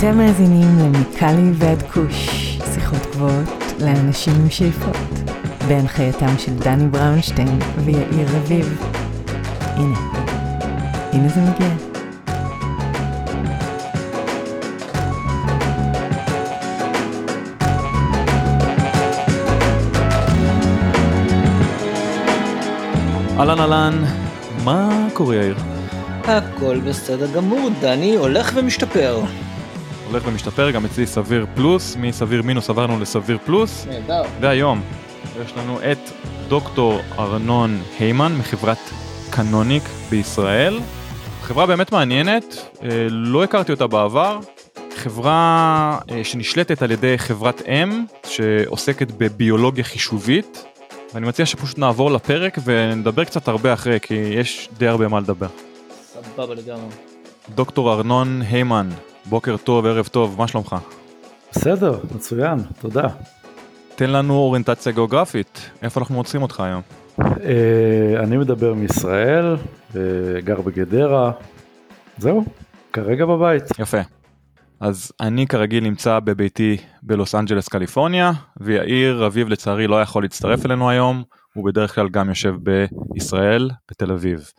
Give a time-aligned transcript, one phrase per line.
[0.00, 2.28] אתם מאזינים למיקלי ועד כוש,
[2.74, 3.48] שיחות גבוהות
[3.80, 4.96] לאנשים עם שאיפות,
[5.68, 8.82] בהנחייתם של דני בראונשטיין ויאיר רביב.
[9.60, 9.98] הנה,
[11.12, 11.68] הנה זה מגיע.
[23.38, 24.04] אהלן אהלן,
[24.64, 25.56] מה קורה יאיר?
[26.24, 29.20] הכל בסדר גמור, דני הולך ומשתפר.
[30.10, 34.22] הולך ומשתפר, גם אצלי סביר פלוס, מסביר מינוס עברנו לסביר פלוס, נהדר.
[34.40, 34.82] והיום
[35.44, 35.98] יש לנו את
[36.48, 38.78] דוקטור ארנון היימן מחברת
[39.30, 40.80] קנוניק בישראל.
[41.42, 42.44] חברה באמת מעניינת,
[42.82, 44.38] אה, לא הכרתי אותה בעבר,
[44.96, 50.64] חברה אה, שנשלטת על ידי חברת אם שעוסקת בביולוגיה חישובית,
[51.14, 55.48] ואני מציע שפשוט נעבור לפרק ונדבר קצת הרבה אחרי, כי יש די הרבה מה לדבר.
[56.02, 56.90] סבבה לגמרי.
[57.54, 58.88] דוקטור ארנון היימן,
[59.30, 60.76] בוקר טוב, ערב טוב, מה שלומך?
[61.52, 63.08] בסדר, מצוין, תודה.
[63.94, 66.82] תן לנו אוריינטציה גיאוגרפית, איפה אנחנו מוצאים אותך היום?
[67.20, 69.56] אה, אני מדבר מישראל,
[69.96, 70.00] אה,
[70.40, 71.32] גר בגדרה,
[72.18, 72.44] זהו,
[72.92, 73.62] כרגע בבית.
[73.78, 74.00] יפה.
[74.80, 80.90] אז אני כרגיל נמצא בביתי בלוס אנג'לס קליפורניה, ויאיר רביב לצערי לא יכול להצטרף אלינו
[80.90, 81.22] היום,
[81.54, 82.54] הוא בדרך כלל גם יושב
[83.14, 84.50] בישראל, בתל אביב.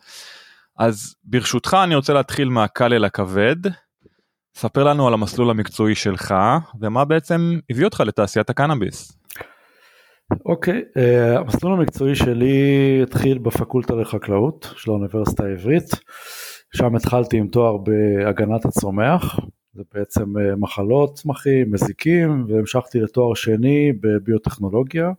[0.78, 3.56] אז ברשותך אני רוצה להתחיל מהקל אל הכבד.
[4.54, 6.34] ספר לנו על המסלול המקצועי שלך,
[6.80, 9.18] ומה בעצם הביא אותך לתעשיית הקנאביס.
[10.46, 15.90] אוקיי, אה, המסלול המקצועי שלי התחיל בפקולטה לחקלאות של האוניברסיטה העברית,
[16.76, 19.40] שם התחלתי עם תואר בהגנת הצומח,
[19.74, 25.10] זה בעצם אה, מחלות צמחים, מזיקים, והמשכתי לתואר שני בביוטכנולוגיה,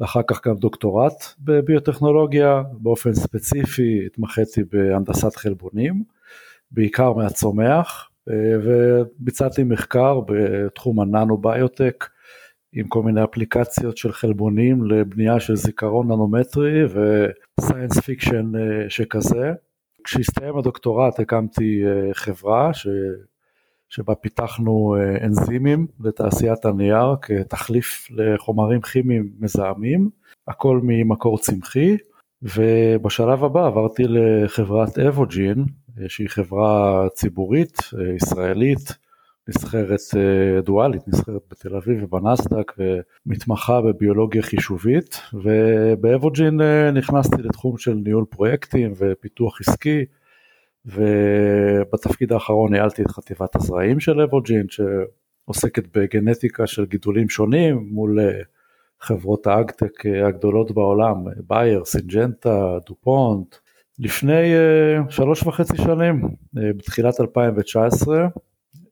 [0.00, 6.02] ואחר כך גם דוקטורט בביוטכנולוגיה, באופן ספציפי התמחיתי בהנדסת חלבונים,
[6.70, 8.07] בעיקר מהצומח,
[8.62, 12.08] וביצעתי מחקר בתחום הננו-ביוטק,
[12.72, 19.52] עם כל מיני אפליקציות של חלבונים לבנייה של זיכרון ננומטרי ו science fiction אה, שכזה.
[20.04, 22.86] כשהסתיים הדוקטורט הקמתי חברה ש...
[23.88, 30.10] שבה פיתחנו אה, אנזימים לתעשיית הנייר כתחליף לחומרים כימיים מזהמים,
[30.48, 31.96] הכל ממקור צמחי,
[32.42, 35.64] ובשלב הבא עברתי לחברת אבוג'ין, אה,
[36.08, 38.98] שהיא חברה ציבורית אה, ישראלית,
[39.48, 40.00] נסחרת
[40.64, 42.72] דואלית, נסחרת בתל אביב ובנסדק
[43.26, 46.60] ומתמחה בביולוגיה חישובית, ובאבוג'ין
[46.94, 50.04] נכנסתי לתחום של ניהול פרויקטים ופיתוח עסקי.
[50.86, 58.40] ובתפקיד האחרון ניהלתי את חטיבת הזרעים של אבוג'ין שעוסקת בגנטיקה של גידולים שונים מול אה,
[59.00, 63.54] חברות ה AgTech אה, הגדולות בעולם, Bayer, Syngenta, DuPont.
[63.98, 68.28] לפני אה, שלוש וחצי שנים, אה, בתחילת 2019,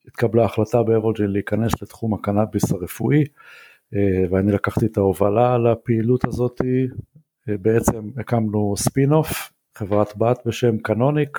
[0.06, 3.96] התקבלה החלטה ב Evogene להיכנס לתחום הקנאביס הרפואי, אה,
[4.30, 10.78] ואני לקחתי את ההובלה על הפעילות הזאת, אה, בעצם הקמנו spin off, חברת בת בשם
[10.78, 11.38] Canonic,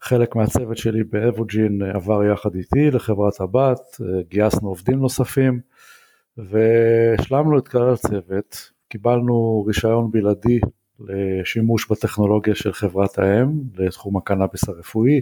[0.00, 3.78] חלק מהצוות שלי ב Evogene עבר יחד איתי לחברת הבת,
[4.28, 5.60] גייסנו עובדים נוספים
[6.36, 10.60] והשלמנו את כלל הצוות, קיבלנו רישיון בלעדי
[11.08, 13.48] לשימוש בטכנולוגיה של חברת האם
[13.78, 15.20] לתחום הקנאביס הרפואי,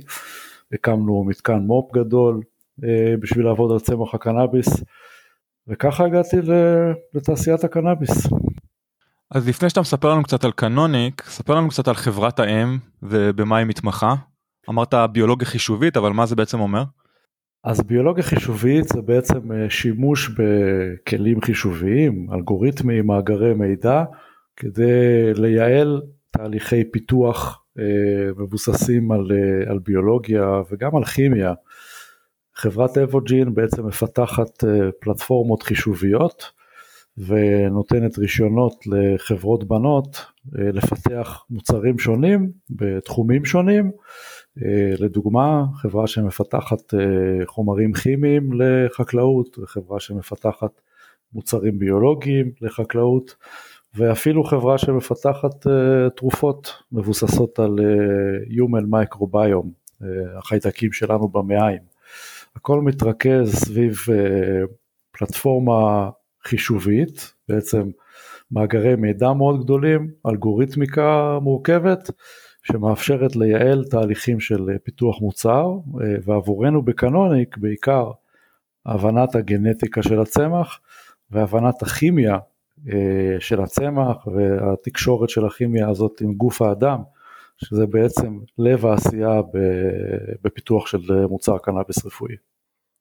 [0.73, 2.41] הקמנו מתקן מו"פ גדול
[2.85, 4.85] אה, בשביל לעבוד על צמח הקנאביס
[5.69, 6.37] וככה הגעתי
[7.15, 8.27] לתעשיית הקנאביס.
[9.31, 13.57] אז לפני שאתה מספר לנו קצת על קנוניק, ספר לנו קצת על חברת האם ובמה
[13.57, 14.15] היא מתמחה.
[14.69, 16.85] אמרת ביולוגיה חישובית, אבל מה זה בעצם אומר?
[17.65, 24.05] אז ביולוגיה חישובית זה בעצם אה, שימוש בכלים חישוביים, אלגוריתמים, מאגרי מידע,
[24.57, 31.55] כדי לייעל תהליכי פיתוח אה, מבוססים על, אה, על ביולוגיה וגם על כימיה.
[32.55, 34.65] חברת אבוג'ין בעצם מפתחת
[35.01, 36.45] פלטפורמות חישוביות
[37.19, 43.91] ונותנת רישיונות לחברות בנות לפתח מוצרים שונים בתחומים שונים
[44.65, 50.81] אה, לדוגמה, חברה שמפתחת אה, חומרים כימיים לחקלאות, וחברה שמפתחת
[51.33, 53.35] מוצרים ביולוגיים לחקלאות,
[53.95, 57.79] ואפילו חברה שמפתחת אה, תרופות מבוססות על
[58.49, 60.05] Human Microbiome,
[60.39, 61.83] החיידקים שלנו במעיים.
[62.57, 63.99] הכל מתרכז סביב
[65.13, 66.11] פלטפורמה
[66.45, 67.91] חישובית, בעצם
[68.53, 72.11] מאגרי מידע מאוד גדולים, אלגוריתמיקה מורכבת,
[72.63, 75.67] שמאפשרת לייעל תהליכים של אה, פיתוח מוצר,
[76.03, 78.11] אה, ועבורנו בקנוניק בעיקר
[78.87, 80.81] הבנת הגנטיקה של הצמח
[81.31, 82.39] והבנת הכימיה אה,
[83.41, 86.99] של הצמח והתקשורת של הכימיה הזאת עם גוף האדם,
[87.65, 89.41] שזה בעצם לב העשייה
[90.45, 92.35] בפיתוח של מוצר קנאביס רפואי.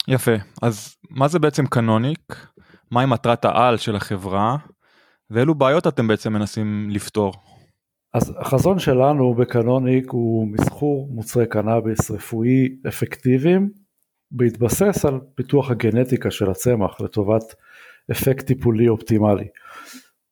[0.07, 0.31] יפה,
[0.61, 2.47] אז מה זה בעצם קנוניק?
[2.91, 4.57] מהי מטרת העל של החברה?
[5.29, 7.33] ואילו בעיות אתם בעצם מנסים לפתור?
[8.13, 13.69] אז החזון שלנו בקנוניק הוא מסחור מוצרי קנאביס רפואי אפקטיביים
[14.31, 17.55] בהתבסס על פיתוח הגנטיקה של הצמח לטובת
[18.11, 19.47] אפקט טיפולי אופטימלי.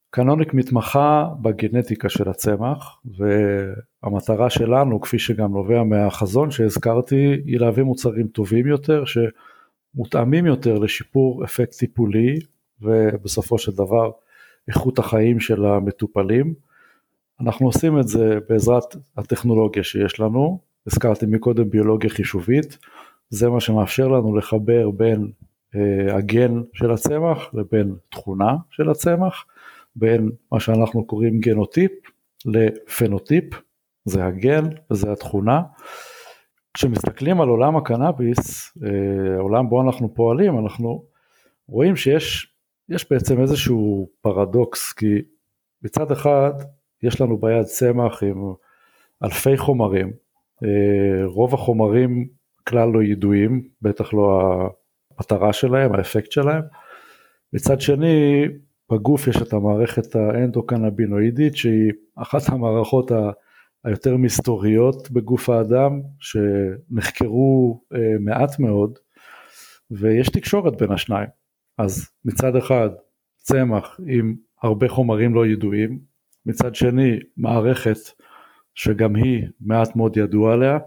[0.10, 3.02] קנוניק מתמחה בגנטיקה של הצמח
[4.04, 11.44] והמטרה שלנו כפי שגם נובע מהחזון שהזכרתי היא להביא מוצרים טובים יותר שמותאמים יותר לשיפור
[11.44, 12.40] אפקט טיפולי
[12.82, 14.12] ובסופו של דבר
[14.68, 16.54] איכות החיים של המטופלים.
[17.42, 22.78] אנחנו עושים את זה בעזרת הטכנולוגיה שיש לנו, הזכרתי מקודם ביולוגיה חישובית,
[23.30, 25.32] זה מה שמאפשר לנו לחבר בין
[26.10, 29.46] הגן של הצמח לבין תכונה של הצמח,
[29.96, 31.92] בין מה שאנחנו קוראים גנוטיפ
[32.46, 33.44] לפנוטיפ,
[34.06, 35.62] זה הגן וזה התכונה.
[36.74, 41.04] כשמסתכלים על עולם הקנאביס, אה, העולם בו אנחנו פועלים, אנחנו
[41.68, 42.54] רואים שיש
[42.90, 45.22] יש בעצם איזשהו פרדוקס, כי
[45.84, 46.52] מצד אחד
[47.04, 48.54] יש לנו ביד צמח עם
[49.24, 50.12] אלפי חומרים,
[50.64, 52.28] אה, רוב החומרים
[52.68, 54.42] כלל לא ידועים, בטח לא
[55.18, 56.64] המטרה שלהם, האפקט שלהם.
[57.54, 58.46] מצד שני,
[58.92, 63.12] בגוף יש את המערכת האנדוקנבינואידית שהיא אחת המערכות
[63.84, 69.00] היותר מסתוריות בגוף האדם שנחקרו אה, מעט מאוד
[69.92, 71.30] ויש תקשורת בין השניים.
[71.78, 72.90] אז מצד אחד
[73.38, 76.00] צמח עם הרבה חומרים לא ידועים,
[76.46, 77.98] מצד שני מערכת
[78.76, 80.78] שגם היא מעט מאוד ידוע עליה,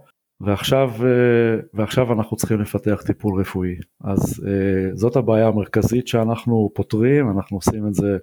[0.40, 3.76] ועכשיו, אה, ועכשיו אנחנו צריכים לפתח טיפול רפואי.
[4.04, 8.16] אז אה, זאת הבעיה המרכזית שאנחנו פותרים, אנחנו עושים את זה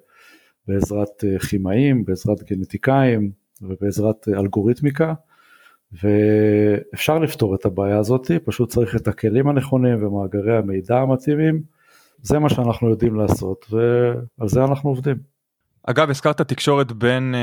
[0.68, 3.32] בעזרת אה, כימאים, בעזרת גנטיקאים
[3.62, 5.14] ובעזרת אלגוריתמיקה,
[6.04, 11.62] ואפשר לפתור את הבעיה הזאת, פשוט צריך את הכלים הנכונים ומאגרי המידע המתאימים.
[12.22, 15.18] זה מה שאנחנו יודעים לעשות ועל זה אנחנו עובדים.
[15.84, 17.36] אגב הזכרת תקשורת בין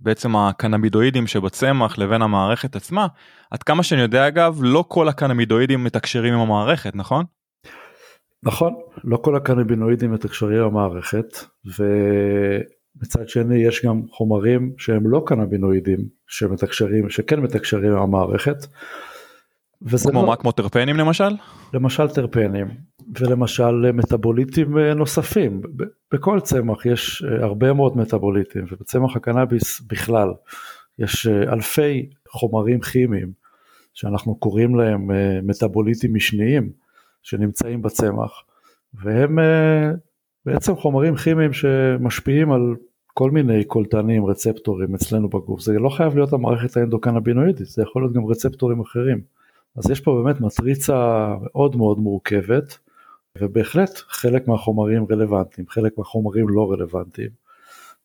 [0.00, 3.06] בעצם הקנבידואידים שבצמח לבין המערכת עצמה
[3.50, 7.24] עד כמה שאני יודע אגב לא כל הקנבידואידים מתקשרים עם המערכת נכון?
[8.42, 8.74] נכון
[9.04, 17.10] לא כל הקנבינואידים מתקשרים עם המערכת ומצד שני יש גם חומרים שהם לא קנבינואידים שמתקשרים
[17.10, 18.56] שכן מתקשרים עם המערכת.
[20.10, 20.26] כמו לא...
[20.26, 21.36] מה כמו טרפנים למשל?
[21.74, 22.66] למשל טרפנים
[23.18, 25.60] ולמשל מטאבוליטים אה, נוספים.
[26.12, 30.28] בכל צמח יש אה, הרבה מאוד מטאבוליטים ובצמח הקנאביס בכלל
[30.98, 33.32] יש אה, אלפי חומרים כימיים
[33.94, 35.10] שאנחנו קוראים להם
[35.42, 36.70] מטאבוליטים משניים
[37.22, 38.42] שנמצאים בצמח
[38.94, 39.38] והם
[40.46, 42.74] בעצם חומרים כימיים שמשפיעים על
[43.14, 45.60] כל מיני קולטנים, רצפטורים אצלנו בגוף.
[45.60, 49.20] זה לא חייב להיות המערכת האנדוקנבינואידית, זה יכול להיות גם רצפטורים אחרים.
[49.76, 52.78] אז יש פה באמת מטריצה מאוד מאוד מורכבת
[53.38, 57.30] ובהחלט חלק מהחומרים רלוונטיים, חלק מהחומרים לא רלוונטיים,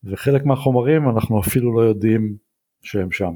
[0.04, 2.36] וחלק מהחומרים אנחנו אפילו לא יודעים
[2.82, 3.32] שהם שם.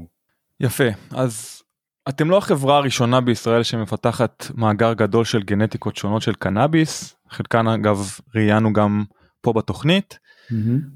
[0.59, 1.61] יפה, אז
[2.09, 8.19] אתם לא החברה הראשונה בישראל שמפתחת מאגר גדול של גנטיקות שונות של קנאביס, חלקן אגב
[8.35, 9.03] ראיינו גם
[9.41, 10.19] פה בתוכנית.
[10.51, 10.55] Mm-hmm.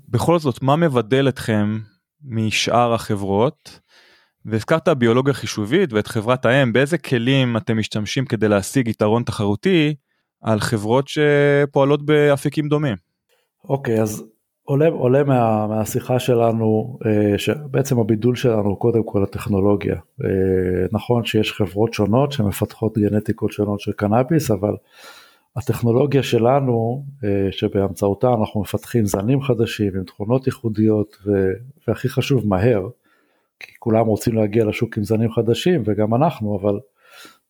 [0.09, 1.79] בכל זאת, מה מבדל אתכם
[2.23, 3.79] משאר החברות?
[4.45, 9.95] והזכרת ביולוגיה חישובית ואת חברת האם, באיזה כלים אתם משתמשים כדי להשיג יתרון תחרותי
[10.47, 12.95] על חברות שפועלות באפיקים דומים.
[13.63, 14.23] אוקיי, אז
[14.63, 19.95] עולה, עולה מה, מהשיחה שלנו, אה, שבעצם הבידול שלנו הוא קודם כל הטכנולוגיה.
[20.23, 20.29] אה,
[20.91, 24.75] נכון שיש חברות שונות שמפתחות גנטיקות שונות של קנאביס, אבל
[25.55, 31.17] הטכנולוגיה שלנו, אה, שבאמצעותה אנחנו מפתחים זנים חדשים עם תכונות ייחודיות,
[31.87, 32.87] והכי חשוב, מהר,
[33.59, 36.79] כי כולם רוצים להגיע לשוק עם זנים חדשים, וגם אנחנו, אבל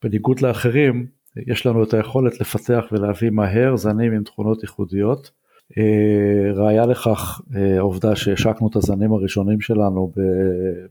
[0.02, 5.30] בניגוד לאחרים, יש לנו את היכולת לפתח ולהביא מהר זנים עם תכונות ייחודיות.
[5.78, 10.12] אה, ראיה לכך אה, העובדה שהשקנו את הזנים הראשונים שלנו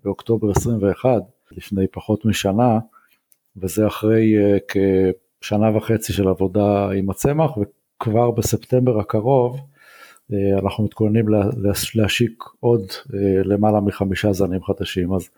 [0.03, 2.79] באוקטובר 21 לפני פחות משנה
[3.57, 4.57] וזה אחרי אה,
[5.41, 9.59] כשנה וחצי של עבודה עם הצמח וכבר בספטמבר הקרוב
[10.63, 11.25] אנחנו מתכוננים
[11.95, 12.81] להשיק עוד
[13.43, 15.29] למעלה מחמישה זנים חדשים אז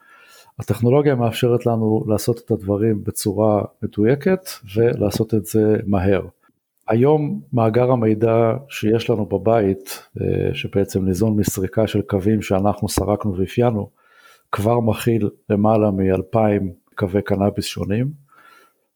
[0.59, 6.21] הטכנולוגיה מאפשרת לנו לעשות את הדברים בצורה מדויקת ולעשות את זה מהר.
[6.87, 13.89] היום מאגר המידע שיש לנו בבית, אה, שבעצם ניזון מסריקה של קווים שאנחנו סרקנו ואפיינו,
[14.51, 18.11] כבר מכיל למעלה מאלפיים קווי קנאביס שונים.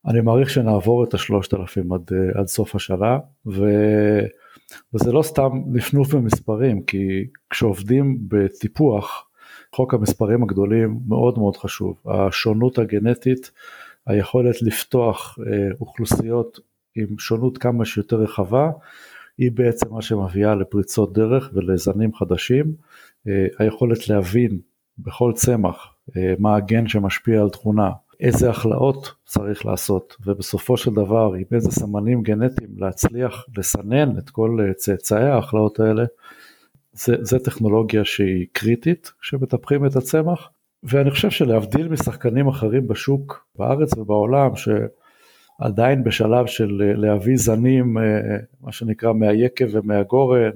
[0.07, 3.65] אני מעריך שנעבור את השלושת אלפים עד, אה, עד סוף השנה, ו...
[4.93, 9.27] וזה לא סתם נפנוף במספרים, כי כשעובדים בטיפוח,
[9.73, 13.51] חוק המספרים הגדולים מאוד מאוד חשוב, השונות הגנטית,
[14.07, 16.59] היכולת לפתוח אה, אוכלוסיות
[16.95, 18.71] עם שונות כמה שיותר רחבה,
[19.37, 22.73] היא בעצם מה שמביאה לפריצות דרך ולזנים חדשים.
[23.27, 24.59] אה, היכולת להבין
[24.97, 25.87] בכל צמח
[26.17, 27.89] אה, מה הגן שמשפיע על תכונה,
[28.19, 34.59] איזה הכלאות צריך לעשות, ובסופו של דבר עם איזה סמנים גנטיים להצליח לסנן את כל
[34.75, 36.05] צאצאי ההכלאות האלה,
[36.93, 40.49] זה, זה טכנולוגיה שהיא קריטית כשמטפחים את הצמח,
[40.83, 47.97] ואני חושב שלהבדיל משחקנים אחרים בשוק בארץ ובעולם, שעדיין בשלב של להביא זנים,
[48.61, 50.51] מה שנקרא מהיקב ומהגורן,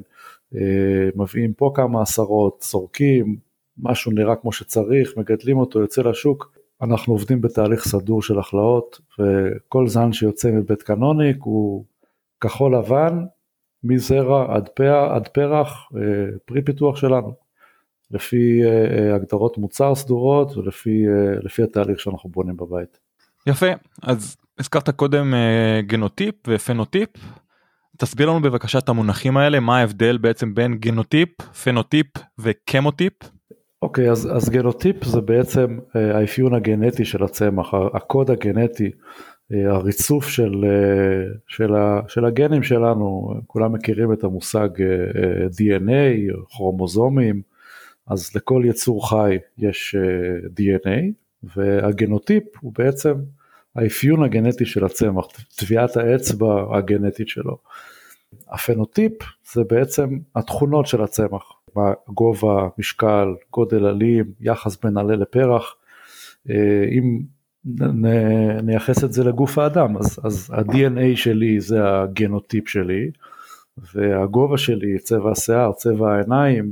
[1.15, 3.37] מביאים פה כמה עשרות, סורקים,
[3.77, 6.51] משהו נראה כמו שצריך, מגדלים אותו, יוצא לשוק,
[6.81, 11.83] אנחנו עובדים בתהליך סדור של הכלאות, וכל זן שיוצא מבית קנוניק הוא
[12.41, 13.25] כחול לבן,
[13.83, 16.01] מזרע עד, פע, עד פרח, אה,
[16.45, 17.33] פרי פיתוח שלנו,
[18.11, 22.99] לפי אה, אה, הגדרות מוצר סדורות ולפי התהליך שאנחנו בונים בבית.
[23.47, 23.67] יפה,
[24.03, 25.33] אז הזכרת קודם
[25.81, 27.09] גנוטיפ ופנוטיפ,
[27.97, 32.07] תסביר לנו בבקשה את המונחים האלה, מה ההבדל בעצם בין גנוטיפ, פנוטיפ
[32.39, 33.13] וקמוטיפ?
[33.81, 38.91] אוקיי, okay, אז, אז גנוטיפ זה בעצם האפיון הגנטי של הצמח, הקוד הגנטי,
[39.51, 44.69] הריצוף של, אה, של, ה, של הגנים שלנו, כולם מכירים את המושג
[45.57, 47.41] DNA, כרומוזומים,
[48.07, 49.95] אז לכל יצור חי יש
[50.59, 51.11] DNA,
[51.43, 53.13] והגנוטיפ הוא בעצם
[53.75, 55.25] האפיון הגנטי של הצמח,
[55.57, 57.57] טביעת האצבע הגנטית שלו.
[58.49, 59.13] הפנוטיפ
[59.53, 61.43] זה בעצם התכונות של הצמח,
[62.07, 65.75] גובה, משקל, גודל עלים, יחס בין עלה לפרח.
[66.49, 67.19] אה, אם
[68.63, 73.11] נייחס את זה לגוף האדם, אז, אז ה-DNA שלי זה הגנוטיפ שלי,
[73.93, 76.71] והגובה שלי, צבע השיער, צבע העיניים,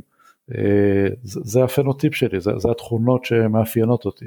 [0.56, 4.26] אה, זה הפנוטיפ שלי, זה, זה התכונות שמאפיינות אותי.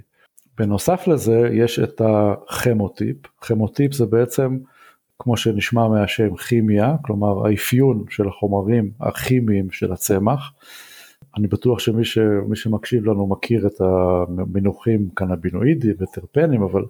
[0.58, 4.58] בנוסף לזה יש את החמוטיפ, חמוטיפ זה בעצם
[5.18, 10.52] כמו שנשמע מהשם כימיה, כלומר האפיון של החומרים הכימיים של הצמח.
[11.38, 12.18] אני בטוח שמי ש,
[12.54, 16.84] שמקשיב לנו מכיר את המינוחים קנבינואידים וטרפנים, אבל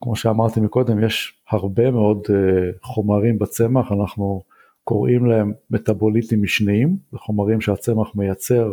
[0.00, 4.42] כמו שאמרתי מקודם, יש הרבה מאוד אה, חומרים בצמח, אנחנו
[4.84, 8.72] קוראים להם מטאבוליטים משניים, זה חומרים שהצמח מייצר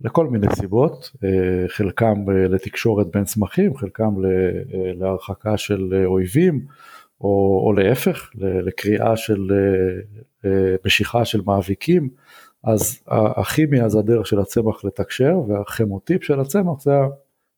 [0.00, 4.14] לכל מיני סיבות, אה, חלקם אה, לתקשורת בין צמחים, חלקם
[4.98, 6.60] להרחקה של אויבים,
[7.20, 9.46] או, או להפך, לקריאה של
[10.86, 12.08] משיכה של מאביקים,
[12.64, 16.92] אז הכימיה זה הדרך של הצמח לתקשר, והכימוטיפ של הצמח זה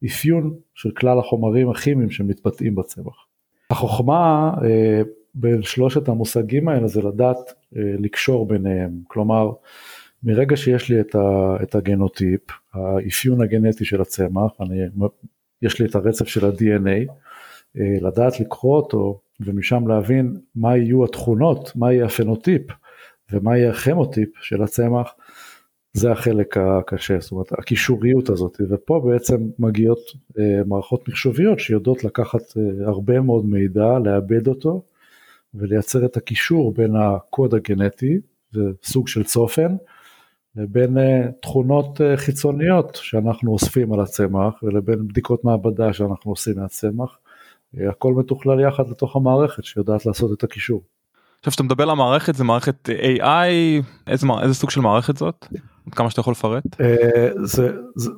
[0.02, 3.26] האפיון של כלל החומרים הכימיים שמתבטאים בצמח.
[3.70, 5.02] החוכמה אה,
[5.34, 9.50] בין שלושת המושגים האלה זה לדעת לקשור ביניהם, כלומר
[10.22, 11.00] מרגע שיש לי
[11.62, 12.40] את הגנוטיפ,
[12.74, 14.78] האפיון הגנטי של הצמח, אני,
[15.62, 17.12] יש לי את הרצף של ה-DNA,
[18.00, 22.62] לדעת לקרוא אותו ומשם להבין מה יהיו התכונות, מה יהיה הפנוטיפ
[23.32, 25.14] ומה יהיה הכמוטיפ של הצמח,
[25.92, 29.98] זה החלק הקשה, זאת אומרת הקישוריות הזאת, ופה בעצם מגיעות
[30.38, 34.82] אה, מערכות מחשוביות שיודעות לקחת אה, הרבה מאוד מידע, לעבד אותו
[35.54, 38.18] ולייצר את הקישור בין הקוד הגנטי,
[38.50, 39.76] זה סוג של צופן,
[40.56, 47.18] לבין אה, תכונות אה, חיצוניות שאנחנו אוספים על הצמח ולבין בדיקות מעבדה שאנחנו עושים מהצמח
[47.90, 50.82] הכל מתוכלל יחד לתוך המערכת שיודעת לעשות את הקישור.
[51.44, 55.46] עכשיו שאתה מדבר על המערכת זה מערכת AI איזה, איזה סוג של מערכת זאת?
[55.90, 56.64] כמה שאתה יכול לפרט?
[56.80, 58.10] אה, זה, זה,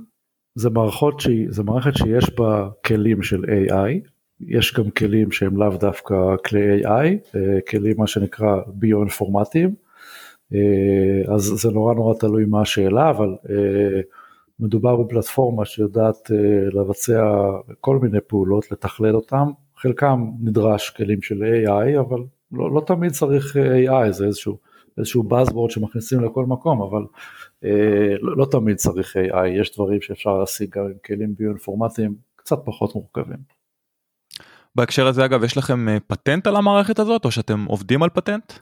[0.54, 4.08] זה מערכות שהיא, זה מערכת שיש בה כלים של AI,
[4.40, 6.14] יש גם כלים שהם לאו דווקא
[6.46, 9.74] כלי AI, אה, כלים מה שנקרא ביו-אינפורמטיים,
[10.54, 13.34] אה, אז זה נורא נורא תלוי מה השאלה, אבל
[14.60, 17.36] מדובר בפלטפורמה שיודעת אה, לבצע
[17.80, 22.18] כל מיני פעולות, לתכלל אותם, חלקם נדרש כלים של AI, אבל
[22.52, 24.58] לא, לא תמיד צריך AI, זה איזשהו,
[24.98, 27.02] איזשהו Buzzword שמכניסים לכל מקום, אבל
[27.64, 32.58] אה, לא, לא תמיד צריך AI, יש דברים שאפשר להשיג גם עם כלים ביואינפורמטיים קצת
[32.64, 33.55] פחות מורכבים.
[34.76, 38.52] בהקשר הזה אגב יש לכם אה, פטנט על המערכת הזאת או שאתם עובדים על פטנט?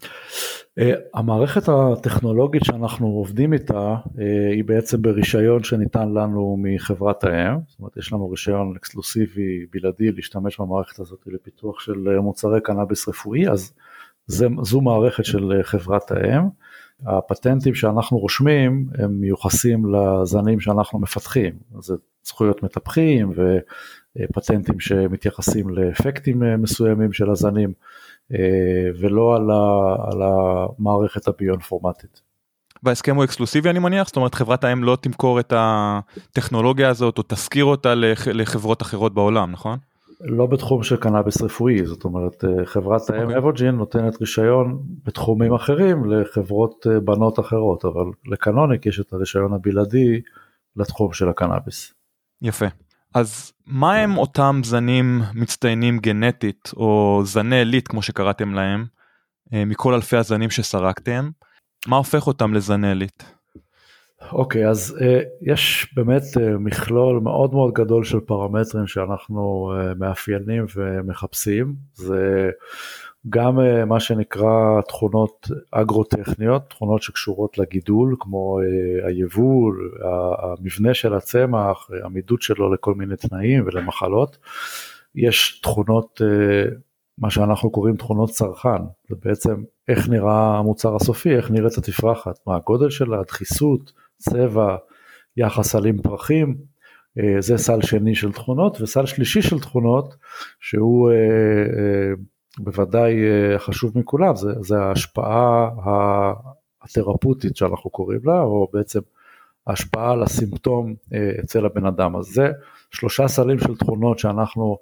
[0.78, 7.78] אה, המערכת הטכנולוגית שאנחנו עובדים איתה אה, היא בעצם ברישיון שניתן לנו מחברת האם, זאת
[7.78, 13.73] אומרת יש לנו רישיון אקסקלוסיבי בלעדי להשתמש במערכת הזאת לפיתוח של מוצרי קנאביס רפואי אז
[14.26, 16.42] זה, זו מערכת של חברת האם.
[17.06, 21.94] הפטנטים שאנחנו רושמים הם מיוחסים לזנים שאנחנו מפתחים, זה
[22.25, 23.33] זכויות מטפחים
[24.23, 27.73] ופטנטים שמתייחסים לאפקטים מסוימים של הזנים
[29.00, 32.23] ולא על, ה, על המערכת הביו-אינפורמטית.
[32.83, 34.06] וההסכם הוא אקסקלוסיבי אני מניח?
[34.06, 37.94] זאת אומרת חברת האם לא תמכור את הטכנולוגיה הזאת או תשכיר אותה
[38.26, 39.78] לחברות אחרות בעולם נכון?
[40.21, 43.38] לא בתחום של קנאביס רפואי, זאת אומרת חברת האם okay.
[43.38, 50.21] אבוג'ין נותנת רישיון בתחומים אחרים לחברות בנות אחרות, אבל לקנוניק יש את הרישיון הבלעדי
[50.76, 51.94] לתחום של הקנאביס.
[52.42, 52.66] יפה.
[53.14, 58.87] אז מה הם אותם זנים מצטיינים גנטית או זני עילית כמו שקראתם להם
[59.52, 61.30] מכל אלפי הזנים שסרקתם?
[61.87, 63.35] מה הופך אותם לזני עילית?
[64.33, 65.02] אוקיי, okay, אז uh,
[65.52, 71.75] יש באמת uh, מכלול מאוד מאוד גדול של פרמטרים שאנחנו uh, מאפיינים ומחפשים.
[71.94, 72.50] זה
[73.28, 79.93] גם uh, מה שנקרא תכונות אגרוטכניות, תכונות שקשורות לגידול, כמו uh, היבול,
[80.38, 84.38] המבנה של הצמח, עמידות שלו לכל מיני תנאים ולמחלות.
[85.14, 86.75] יש תכונות, uh,
[87.19, 92.57] מה שאנחנו קוראים תכונות צרכן, זה בעצם איך נראה המוצר הסופי, איך נראית התפרחת, מה
[92.57, 93.93] הגודל שלה, הדחיסות.
[94.19, 94.76] צבע,
[95.37, 96.57] יחס סלים פרחים,
[97.19, 100.14] אה, זה סל שני של תכונות, וסל שלישי של תכונות,
[100.61, 102.12] שהוא אה, אה,
[102.59, 103.15] בוודאי
[103.57, 105.71] החשוב מכולם, זה, זה ההשפעה
[106.83, 109.01] התרפוטית שאנחנו קוראים לה, או בעצם
[109.67, 110.95] ההשפעה על הסימפטום
[111.45, 112.17] אצל הבן אדם.
[112.17, 112.49] אז זה
[112.91, 114.79] שלושה סלים של תכונות שאנחנו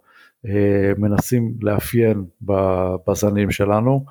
[0.47, 2.25] אה, מנסים לאפיין
[3.07, 4.05] בזנים שלנו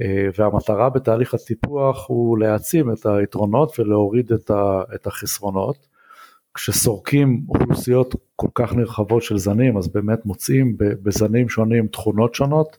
[0.00, 4.32] אה, והמטרה בתהליך הטיפוח הוא להעצים את היתרונות ולהוריד
[4.94, 5.91] את החסרונות.
[6.54, 12.78] כשסורקים אוכלוסיות כל כך נרחבות של זנים אז באמת מוצאים בזנים שונים תכונות שונות,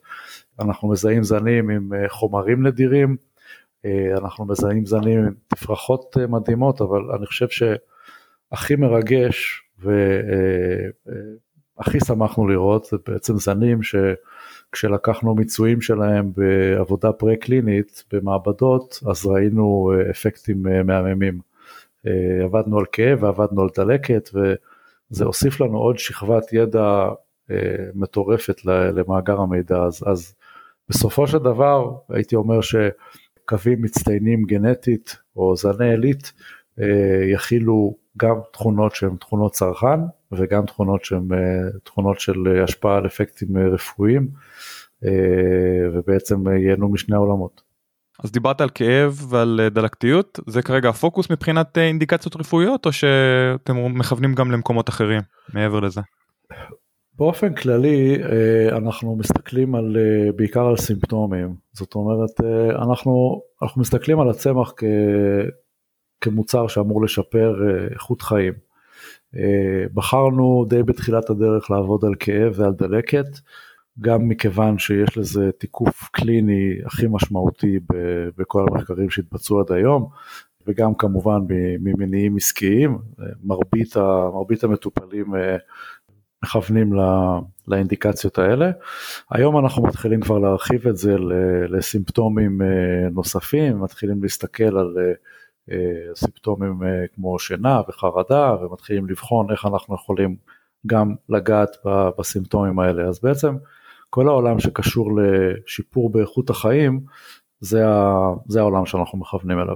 [0.60, 3.16] אנחנו מזהים זנים עם אה, חומרים נדירים,
[4.18, 9.64] אנחנו מזהים זנים עם תפרחות מדהימות אבל אני חושב שהכי מרגש
[11.80, 20.10] הכי שמחנו לראות זה בעצם זנים שכשלקחנו מיצויים שלהם בעבודה פרה-קלינית במעבדות אז ראינו אה,
[20.12, 21.53] אפקטים אה, מהממים.
[22.08, 27.10] אה, עבדנו על כאב ועבדנו על דלקת וזה הוסיף לנו עוד שכבת ידע
[27.96, 30.36] מטורפת למאגר המידע אז, אז
[30.90, 36.34] בסופו של דבר הייתי אומר שקווים מצטיינים גנטית או זני עילית
[37.34, 40.00] יכילו גם תכונות שהן תכונות צרכן
[40.32, 44.28] וגם תכונות שהן אה, תכונות של אה, השפעה על אפקטים אה, רפואיים
[45.94, 47.62] ובעצם ייהנו משני העולמות.
[48.24, 54.36] אז דיברת על כאב ועל דלקתיות זה כרגע הפוקוס מבחינת אינדיקציות רפואיות או שאתם מכוונים
[54.36, 55.22] גם למקומות אחרים
[55.54, 56.02] מעבר לזה?
[57.18, 58.18] באופן כללי
[58.72, 59.98] אנחנו מסתכלים על
[60.36, 62.42] בעיקר על סימפטומים זאת אומרת
[62.82, 64.84] אנחנו אנחנו מסתכלים על הצמח כ,
[66.22, 67.56] כמוצר שאמור לשפר
[67.94, 68.54] איכות חיים.
[69.36, 73.26] אה, בחרנו די בתחילת הדרך לעבוד על כאב ועל דלקת,
[74.02, 77.80] גם מכיוון שיש לזה תיקוף קליני הכי משמעותי
[78.38, 80.10] בכל המחקרים שהתבצעו עד היום,
[80.68, 81.40] וגם כמובן
[81.80, 82.98] ממניעים עסקיים,
[83.44, 83.98] מרבית,
[84.34, 85.58] מרבית המטופלים אה,
[86.44, 86.94] מכוונים
[87.68, 88.72] לאינדיקציות האלה.
[89.32, 91.16] היום אנחנו מתחילים כבר להרחיב את זה
[91.70, 94.98] לסימפטומים אה, נוספים, מתחילים להסתכל על
[95.72, 95.76] אה,
[96.16, 96.80] סימפטומים
[97.16, 100.36] כמו שינה וחרדה ומתחילים לבחון איך אנחנו יכולים
[100.88, 101.70] גם לגעת
[102.18, 103.04] בסימפטומים האלה.
[103.04, 103.56] אז בעצם
[104.14, 107.00] כל העולם שקשור לשיפור באיכות החיים
[107.60, 108.12] זה, ה,
[108.48, 109.76] זה העולם שאנחנו מכוונים אליו.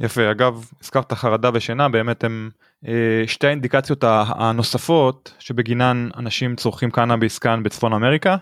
[0.00, 2.50] יפה אגב הזכרת חרדה ושינה באמת הם
[2.88, 8.36] אה, שתי האינדיקציות הנוספות שבגינן אנשים צורכים קנאביס כאן בצפון אמריקה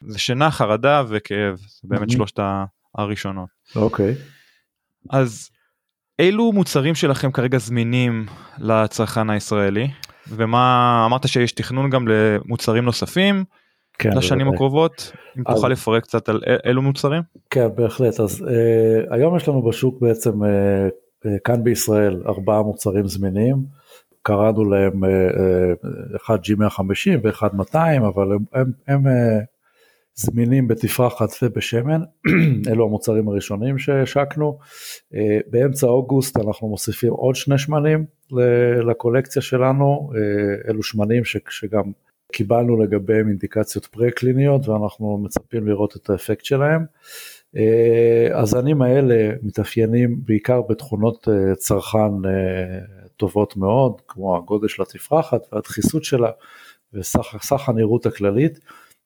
[0.00, 2.40] זה שינה חרדה וכאב זה באמת שלושת
[2.94, 3.48] הראשונות.
[3.76, 4.14] אוקיי.
[5.10, 5.50] אז
[6.18, 8.26] אילו מוצרים שלכם כרגע זמינים
[8.58, 9.88] לצרכן הישראלי
[10.28, 13.44] ומה אמרת שיש תכנון גם למוצרים נוספים
[13.98, 15.54] כן, לשנים הקרובות אם אז...
[15.54, 17.22] תוכל לפרק קצת על אילו מוצרים.
[17.50, 18.20] כן בהחלט.
[18.20, 20.48] אז אה, היום יש לנו בשוק בעצם אה,
[21.26, 23.56] אה, כאן בישראל ארבעה מוצרים זמינים.
[24.22, 25.72] קראנו להם אה, אה,
[26.16, 29.38] אחד G150 ואחד 200 אבל הם, הם, הם אה,
[30.14, 32.00] זמינים בתפרחת ובשמן,
[32.70, 34.58] אלו המוצרים הראשונים שהשקנו.
[35.14, 38.04] אה, באמצע אוגוסט אנחנו מוסיפים עוד שני שמנים
[38.88, 41.82] לקולקציה שלנו, אה, אלו שמנים שגם
[42.32, 46.84] קיבלנו לגביהם אינדיקציות פרה-קליניות ואנחנו מצפים לראות את האפקט שלהם.
[47.56, 52.12] אה, הזנים האלה מתאפיינים בעיקר בתכונות צרכן
[53.16, 56.30] טובות מאוד, כמו הגודל של התפרחת והדחיסות שלה
[56.94, 58.58] וסך הנראות הכללית.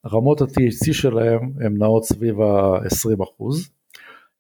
[0.06, 3.70] רמות ה-THC שלהם הן נעות סביב ה-20 אחוז.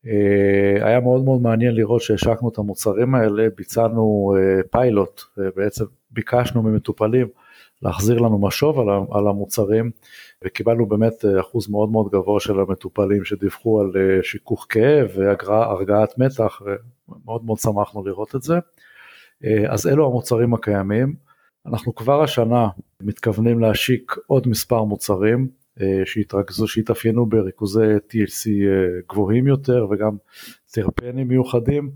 [0.06, 6.62] אה, היה מאוד מאוד מעניין לראות שהשקנו את המוצרים האלה, ביצענו אה, פיילוט, ובעצם ביקשנו
[6.62, 7.28] ממטופלים
[7.82, 8.78] להחזיר לנו משוב
[9.12, 9.90] על המוצרים,
[10.44, 16.62] וקיבלנו באמת אה, אחוז מאוד מאוד גבוה של המטופלים שדיווחו על שיכוך כאב והרגעת מתח,
[17.08, 18.58] ומאוד מאוד שמחנו לראות את זה.
[19.68, 21.14] אז אלו המוצרים הקיימים.
[21.66, 22.68] אנחנו כבר השנה
[23.02, 25.48] מתכוונים להשיק עוד מספר מוצרים
[26.04, 28.48] שהתרכזו, שהתאפיינו בריכוזי THC
[29.08, 30.16] גבוהים יותר וגם
[30.72, 31.90] טרפנים מיוחדים.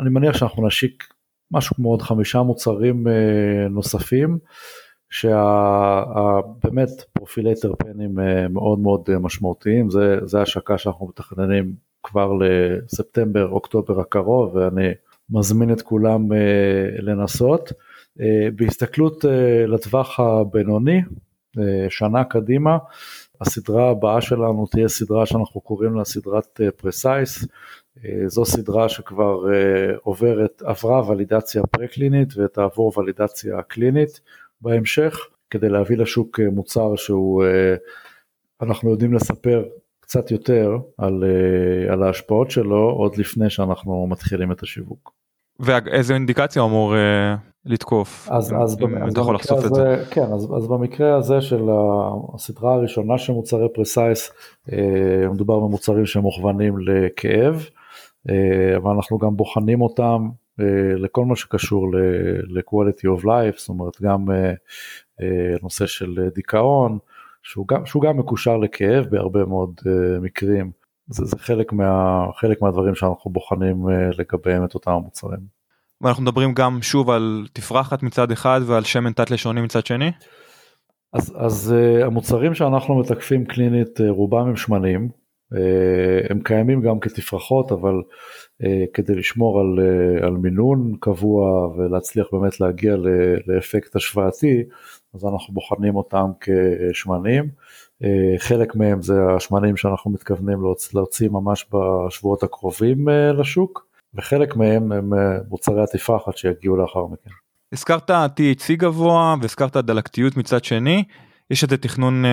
[0.00, 1.04] אני מניח שאנחנו נשיק
[1.50, 3.06] משהו כמו עוד חמישה מוצרים
[3.70, 4.38] נוספים.
[5.14, 8.18] שבאמת פרופילי טרפנים
[8.50, 11.72] מאוד מאוד משמעותיים, זה, זה השקה שאנחנו מתכננים
[12.02, 14.88] כבר לספטמבר אוקטובר הקרוב ואני
[15.30, 16.28] מזמין את כולם
[16.98, 17.72] לנסות.
[18.56, 19.24] בהסתכלות
[19.66, 21.02] לטווח הבינוני,
[21.88, 22.78] שנה קדימה,
[23.40, 27.46] הסדרה הבאה שלנו תהיה סדרה שאנחנו קוראים לה סדרת פרסייס,
[28.26, 29.36] זו סדרה שכבר
[30.02, 34.20] עוברת, עברה ולידציה פרה-קלינית ותעבור ולידציה קלינית.
[34.60, 35.18] בהמשך
[35.50, 37.74] כדי להביא לשוק אה, מוצר שהוא, אה,
[38.62, 39.64] אנחנו יודעים לספר
[40.00, 45.12] קצת יותר על, אה, על ההשפעות שלו עוד לפני שאנחנו מתחילים את השיווק.
[45.60, 46.94] ואיזה אינדיקציה אמור
[47.64, 48.28] לתקוף?
[48.30, 50.04] אז, אז, אם אתה יכול לחשוף את זה.
[50.10, 51.68] כן, אז, אז במקרה הזה של
[52.34, 54.32] הסדרה הראשונה של מוצרי פרסייס,
[55.30, 57.66] מדובר במוצרים שמוכוונים לכאב,
[58.76, 60.28] אבל אנחנו גם בוחנים אותם
[60.98, 61.94] לכל מה שקשור
[62.48, 64.52] ל-quality of life, זאת אומרת גם אה,
[65.20, 66.98] אה, נושא של דיכאון,
[67.42, 69.80] שהוא גם, שהוא גם מקושר לכאב בהרבה מאוד
[70.20, 70.70] מקרים.
[71.06, 73.88] זה, זה חלק, מה, חלק מהדברים שאנחנו בוחנים
[74.18, 75.40] לגביהם את אותם המוצרים.
[76.00, 80.10] ואנחנו מדברים גם שוב על תפרחת מצד אחד ועל שמן תת לשוני מצד שני?
[81.12, 85.08] אז, אז המוצרים שאנחנו מתקפים קלינית רובם הם שמנים,
[86.30, 88.02] הם קיימים גם כתפרחות אבל
[88.62, 92.96] אה, כדי לשמור על, אה, על מינון קבוע ולהצליח באמת להגיע
[93.46, 94.62] לאפקט השוואתי,
[95.14, 97.48] אז אנחנו בוחנים אותם כשמנים.
[98.04, 100.58] אה, חלק מהם זה השמנים שאנחנו מתכוונים
[100.94, 105.12] להוציא ממש בשבועות הקרובים לשוק, וחלק מהם הם
[105.48, 107.30] מוצרי התפרחת שיגיעו לאחר מכן.
[107.72, 111.04] הזכרת THC גבוה והזכרת דלקתיות מצד שני,
[111.50, 112.24] יש איזה תכנון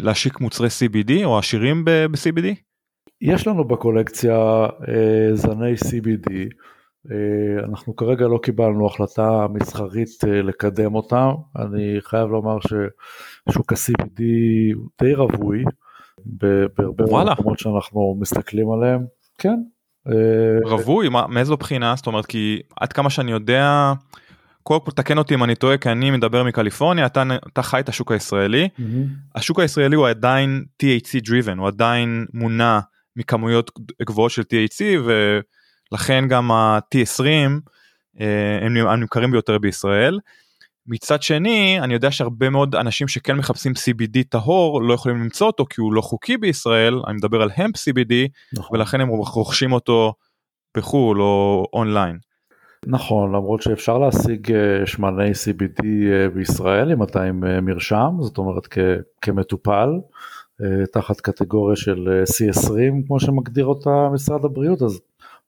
[0.00, 2.46] להשיק מוצרי CBD או עשירים ב-CBD?
[3.20, 4.36] יש לנו בקולקציה
[4.88, 6.30] אה, זני CBD,
[7.10, 14.22] אה, אנחנו כרגע לא קיבלנו החלטה מסחרית אה, לקדם אותם, אני חייב לומר ששוק ה-CBD
[14.74, 15.64] הוא די רווי,
[16.26, 19.04] בהרבה מקומות שאנחנו מסתכלים עליהם,
[19.38, 19.60] כן.
[20.08, 21.08] אה, רווי?
[21.28, 21.94] מאיזו בחינה?
[21.96, 23.92] זאת אומרת כי עד כמה שאני יודע,
[24.62, 27.22] קודם כל תקן אותי אם אני טועה כי אני מדבר מקליפורניה אתה,
[27.52, 28.82] אתה חי את השוק הישראלי mm-hmm.
[29.34, 32.80] השוק הישראלי הוא עדיין THC driven הוא עדיין מונע
[33.16, 33.70] מכמויות
[34.02, 37.24] גבוהות של THC ולכן גם ה-T20
[38.20, 40.18] אה, הם נמכרים ביותר בישראל.
[40.86, 45.66] מצד שני אני יודע שהרבה מאוד אנשים שכן מחפשים CBD טהור לא יכולים למצוא אותו
[45.70, 48.14] כי הוא לא חוקי בישראל אני מדבר על המפ CBD
[48.52, 48.76] נכון.
[48.76, 50.14] ולכן הם רוכשים אותו
[50.76, 52.18] בחו"ל או אונליין.
[52.86, 58.68] נכון למרות שאפשר להשיג אה, שמני CBD אה, בישראל אם אתה עם מרשם זאת אומרת
[59.20, 59.88] כמטופל
[60.62, 65.00] אה, תחת קטגוריה של אה, C20 כמו שמגדיר אותה משרד הבריאות אז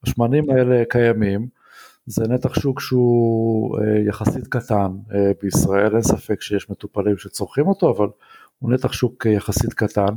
[0.02, 1.48] השמנים האלה קיימים.
[2.06, 4.90] זה נתח שוק שהוא אה, יחסית קטן
[5.42, 8.06] בישראל אין ספק שיש מטופלים שצורכים אותו אבל
[8.58, 10.14] הוא נתח שוק יחסית קטן.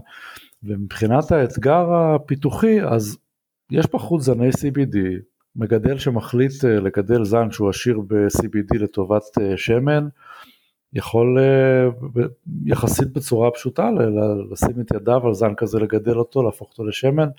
[0.64, 3.18] ומבחינת האתגר הפיתוחי אז
[3.72, 4.98] יש פחות זני CBD
[5.58, 9.24] מגדל שמחליט לגדל זן שהוא עשיר ב-CBD לטובת
[9.56, 10.08] שמן
[10.94, 11.90] יכול אה,
[12.66, 13.90] יחסית בצורה פשוטה
[14.52, 17.30] לשים את ידיו על זן כזה, לגדל אותו, להפוך אותו לשמן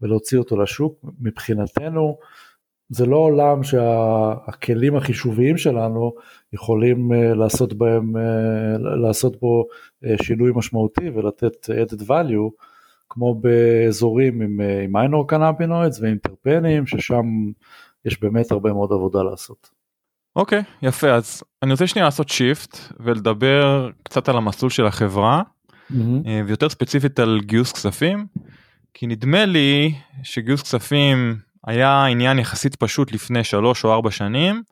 [0.00, 1.04] ולהוציא אותו לשוק.
[1.20, 2.18] מבחינתנו
[2.88, 6.12] זה לא עולם שהכלים החישוביים שלנו
[6.52, 9.66] יכולים אה, לעשות בהם, אה, לעשות בו
[10.22, 12.50] שינוי משמעותי ולתת added value,
[13.12, 17.24] כמו באזורים עם, עם מיינור קנאבינואידס ועם טרפנים, ששם
[18.04, 19.70] יש באמת הרבה מאוד עבודה לעשות.
[20.36, 25.42] אוקיי okay, יפה אז אני רוצה שנייה לעשות שיפט ולדבר קצת על המסלול של החברה
[25.90, 25.96] mm-hmm.
[26.46, 28.26] ויותר ספציפית על גיוס כספים
[28.94, 34.62] כי נדמה לי שגיוס כספים היה עניין יחסית פשוט לפני שלוש או ארבע שנים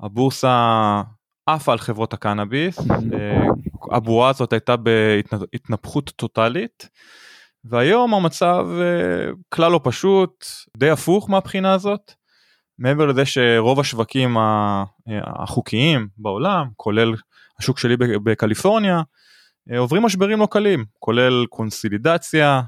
[0.00, 1.02] הבורסה
[1.46, 3.94] עפה על חברות הקנאביס mm-hmm.
[3.94, 6.88] הבועה הזאת הייתה בהתנפחות טוטאלית
[7.64, 10.46] והיום המצב אה, כלל לא פשוט
[10.76, 12.12] די הפוך מהבחינה הזאת.
[12.78, 14.36] מעבר לזה שרוב השווקים
[15.22, 17.14] החוקיים בעולם, כולל
[17.58, 19.02] השוק שלי בקליפורניה,
[19.72, 22.60] אה, עוברים משברים לא קלים, כולל קונסילידציה,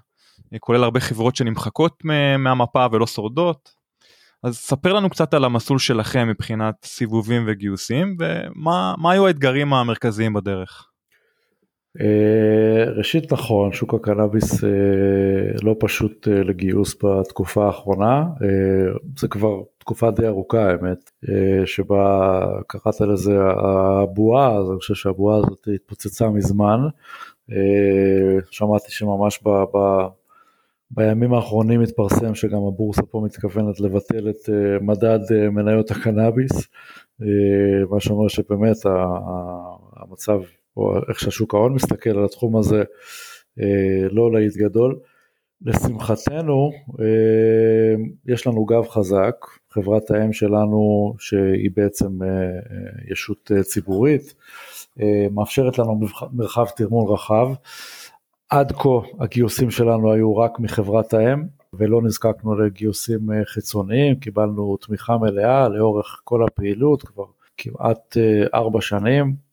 [0.55, 2.03] אה, כולל הרבה חברות שנמחקות
[2.39, 3.85] מהמפה ולא שורדות.
[4.43, 10.94] אז ספר לנו קצת על המסלול שלכם מבחינת סיבובים וגיוסים ומה היו האתגרים המרכזיים בדרך.
[12.01, 14.65] אה, ראשית נכון, שוק הקנאביס
[15.63, 18.25] לא פשוט לגיוס בתקופה האחרונה,
[19.19, 21.11] זה כבר תקופה די ארוכה האמת,
[21.65, 26.81] שבה קראת לזה הבועה, אז אני חושב שהבועה הזאת התפוצצה מזמן.
[28.51, 30.07] שמעתי שממש ב, ב,
[30.91, 35.19] בימים האחרונים התפרסם שגם הבורסה פה מתכוונת לבטל את מדד
[35.51, 36.69] מניות הקנאביס,
[37.91, 38.77] מה שאומר שבאמת
[39.97, 40.41] המצב,
[40.77, 42.83] או איך שהשוק ההון מסתכל על התחום הזה,
[44.11, 44.99] לא להיט גדול.
[45.63, 46.73] לשמחתנו
[48.27, 49.35] יש לנו גב חזק,
[49.71, 52.19] חברת האם שלנו שהיא בעצם
[53.11, 54.35] ישות ציבורית,
[55.31, 56.01] מאפשרת לנו
[56.33, 57.49] מרחב תרמון רחב.
[58.51, 58.89] עד כה
[59.21, 61.43] הגיוסים שלנו היו רק מחברת האם
[61.75, 67.25] ולא נזקקנו לגיוסים חיצוניים, קיבלנו תמיכה מלאה לאורך כל הפעילות כבר
[67.57, 68.17] כמעט
[68.55, 69.44] ארבע שנים,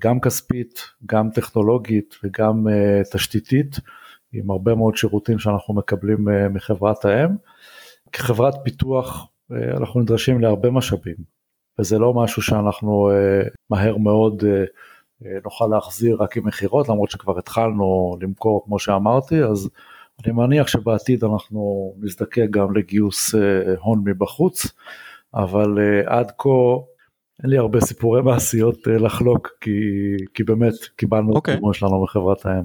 [0.00, 2.66] גם כספית, גם טכנולוגית וגם
[3.12, 3.76] תשתיתית.
[4.32, 7.28] עם הרבה מאוד שירותים שאנחנו מקבלים מחברת האם.
[8.12, 11.14] כחברת פיתוח אנחנו נדרשים להרבה משאבים,
[11.78, 13.10] וזה לא משהו שאנחנו
[13.70, 14.44] מהר מאוד
[15.44, 19.70] נוכל להחזיר רק עם מכירות, למרות שכבר התחלנו למכור כמו שאמרתי, אז
[20.24, 23.34] אני מניח שבעתיד אנחנו נזדקק גם לגיוס
[23.78, 24.66] הון מבחוץ,
[25.34, 26.48] אבל עד כה
[27.42, 29.70] אין לי הרבה סיפורי מעשיות לחלוק, כי,
[30.34, 31.38] כי באמת קיבלנו okay.
[31.38, 32.64] את המימון שלנו מחברת האם.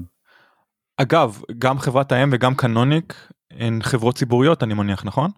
[0.96, 3.14] אגב, גם חברת האם וגם קנוניק
[3.50, 5.30] הן חברות ציבוריות אני מניח, נכון?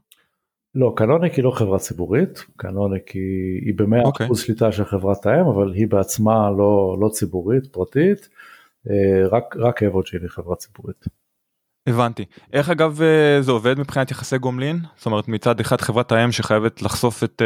[0.74, 4.24] לא, קנוניק היא לא חברה ציבורית, קנוניק היא, היא במאה okay.
[4.24, 8.29] אחוז שליטה של חברת האם, אבל היא בעצמה לא, לא ציבורית, פרטית,
[9.31, 11.05] רק, רק אבוג'ין היא חברה ציבורית.
[11.88, 12.24] הבנתי.
[12.53, 13.01] איך אגב
[13.40, 14.81] זה עובד מבחינת יחסי גומלין?
[14.96, 17.42] זאת אומרת מצד אחד חברת האם שחייבת לחשוף את,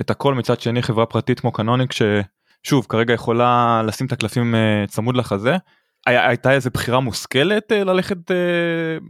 [0.00, 4.54] את הכל, מצד שני חברה פרטית כמו Canonic ששוב כרגע יכולה לשים את הקלפים
[4.88, 5.56] צמוד לחזה.
[6.06, 8.36] הייתה איזה בחירה מושכלת אה, ללכת, אה,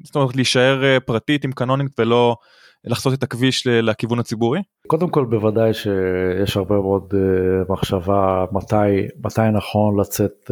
[0.05, 2.37] זאת אומרת להישאר אה, פרטית עם Canonic ולא
[2.87, 4.61] לחצות את הכביש לכיוון הציבורי?
[4.87, 7.15] קודם כל בוודאי שיש הרבה מאוד
[7.69, 10.51] מחשבה מתי, מתי נכון לצאת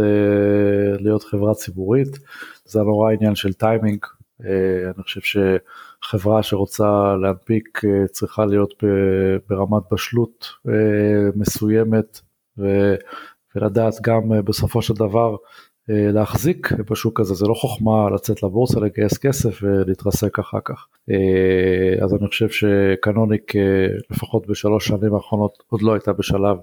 [0.99, 2.18] להיות חברה ציבורית,
[2.64, 4.07] זה נורא עניין של טיימינג,
[4.40, 5.40] אני חושב
[6.05, 8.85] שחברה שרוצה להנפיק צריכה להיות
[9.49, 10.47] ברמת בשלות
[11.37, 12.20] מסוימת
[12.59, 15.37] ולדעת גם בסופו של דבר אה,
[15.88, 20.87] להחזיק בשוק הזה, זה לא חוכמה לצאת לבורסה, לגייס כסף ולהתרסק אחר כך.
[21.11, 26.57] אה, אז אני חושב שקנוניק אה, לפחות בשלוש שנים האחרונות עוד לא הייתה בשלב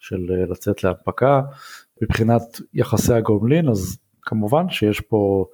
[0.00, 0.18] של
[0.50, 1.40] לצאת להנפקה.
[2.02, 2.42] מבחינת
[2.74, 5.44] יחסי הגומלין אז כמובן שיש פה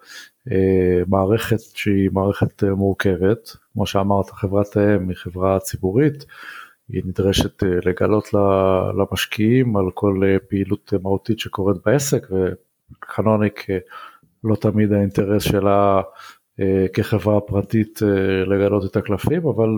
[1.07, 6.25] מערכת שהיא מערכת מורכבת, כמו שאמרת חברת האם היא חברה ציבורית,
[6.89, 8.29] היא נדרשת לגלות
[8.99, 12.27] למשקיעים על כל פעילות מהותית שקורית בעסק.
[13.05, 13.79] חנוניק אה,
[14.45, 16.01] לא תמיד האינטרס שלה
[16.61, 19.69] אה, כחברה פרטית אה, לגלות את הקלפים, אבל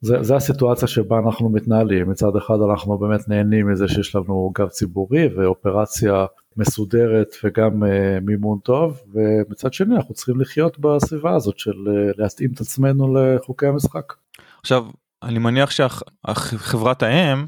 [0.00, 4.68] זה, זה הסיטואציה שבה אנחנו מתנהלים, מצד אחד אנחנו באמת נהנים מזה שיש לנו גב
[4.68, 6.26] ציבורי ואופרציה
[6.56, 7.82] מסודרת וגם
[8.22, 11.74] מימון טוב, ומצד שני אנחנו צריכים לחיות בסביבה הזאת של
[12.18, 14.12] להתאים את עצמנו לחוקי המשחק.
[14.60, 14.84] עכשיו,
[15.22, 17.46] אני מניח שחברת האם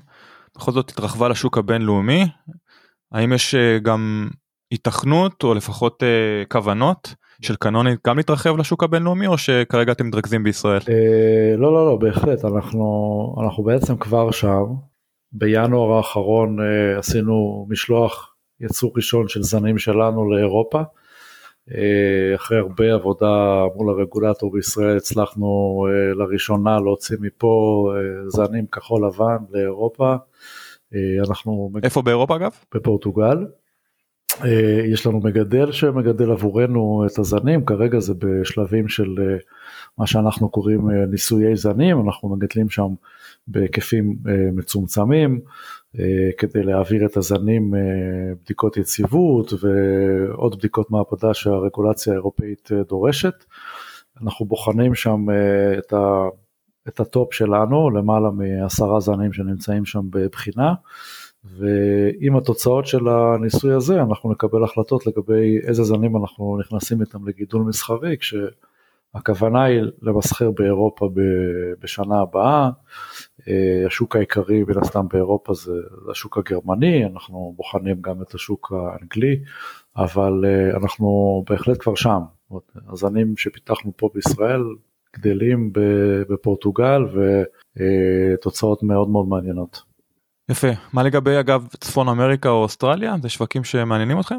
[0.57, 2.27] בכל זאת התרחבה לשוק הבינלאומי,
[3.13, 4.29] האם יש גם
[4.73, 10.43] היתכנות או לפחות אה, כוונות של קנונית גם להתרחב לשוק הבינלאומי או שכרגע אתם מתרכזים
[10.43, 10.81] בישראל?
[10.89, 14.65] אה, לא לא לא בהחלט אנחנו אנחנו בעצם כבר שם
[15.33, 20.83] בינואר האחרון אה, עשינו משלוח יצור ראשון של זנים שלנו לאירופה.
[22.35, 27.87] אחרי הרבה עבודה מול הרגולטור בישראל הצלחנו לראשונה להוציא מפה
[28.27, 30.15] זנים כחול לבן לאירופה.
[31.29, 32.51] אנחנו איפה באירופה אגב?
[32.75, 33.37] בפורטוגל.
[34.40, 39.37] אה, יש לנו מגדל שמגדל עבורנו את הזנים, כרגע זה בשלבים של אה,
[39.99, 42.88] מה שאנחנו קוראים אה, ניסויי זנים, אנחנו מגדלים שם
[43.47, 44.16] בהיקפים
[44.53, 45.40] מצומצמים
[46.38, 47.75] כדי להעביר את הזנים
[48.45, 53.45] בדיקות יציבות ועוד בדיקות מעבדה שהרגולציה האירופאית דורשת.
[54.23, 55.27] אנחנו בוחנים שם
[55.79, 56.29] את, ה,
[56.88, 60.75] את הטופ שלנו, למעלה מעשרה זנים שנמצאים שם בבחינה.
[61.45, 67.63] ועם התוצאות של הניסוי הזה אנחנו נקבל החלטות לגבי איזה זנים אנחנו נכנסים איתם לגידול
[67.63, 71.09] מסחרי כשהכוונה היא למסחר באירופה
[71.81, 72.71] בשנה הבאה,
[73.49, 75.73] אה, השוק העיקרי מן הסתם באירופה זה
[76.11, 79.41] השוק הגרמני, אנחנו בוחנים גם את השוק האנגלי,
[79.97, 82.21] אבל אה, אנחנו בהחלט כבר שם,
[82.89, 84.63] הזנים שפיתחנו פה בישראל
[85.17, 85.73] גדלים
[86.29, 87.03] בפורטוגל
[87.77, 89.92] ותוצאות מאוד מאוד מעניינות.
[90.53, 90.69] יפה.
[90.93, 93.15] מה לגבי אגב צפון אמריקה או אוסטרליה?
[93.23, 94.38] זה שווקים שמעניינים אתכם?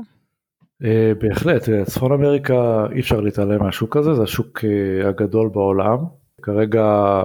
[0.84, 5.98] אה, בהחלט, אה, צפון אמריקה אי אפשר להתעלם מהשוק הזה, זה השוק אה, הגדול בעולם.
[6.42, 7.22] כרגע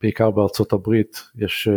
[0.00, 1.68] בעיקר בארצות הברית יש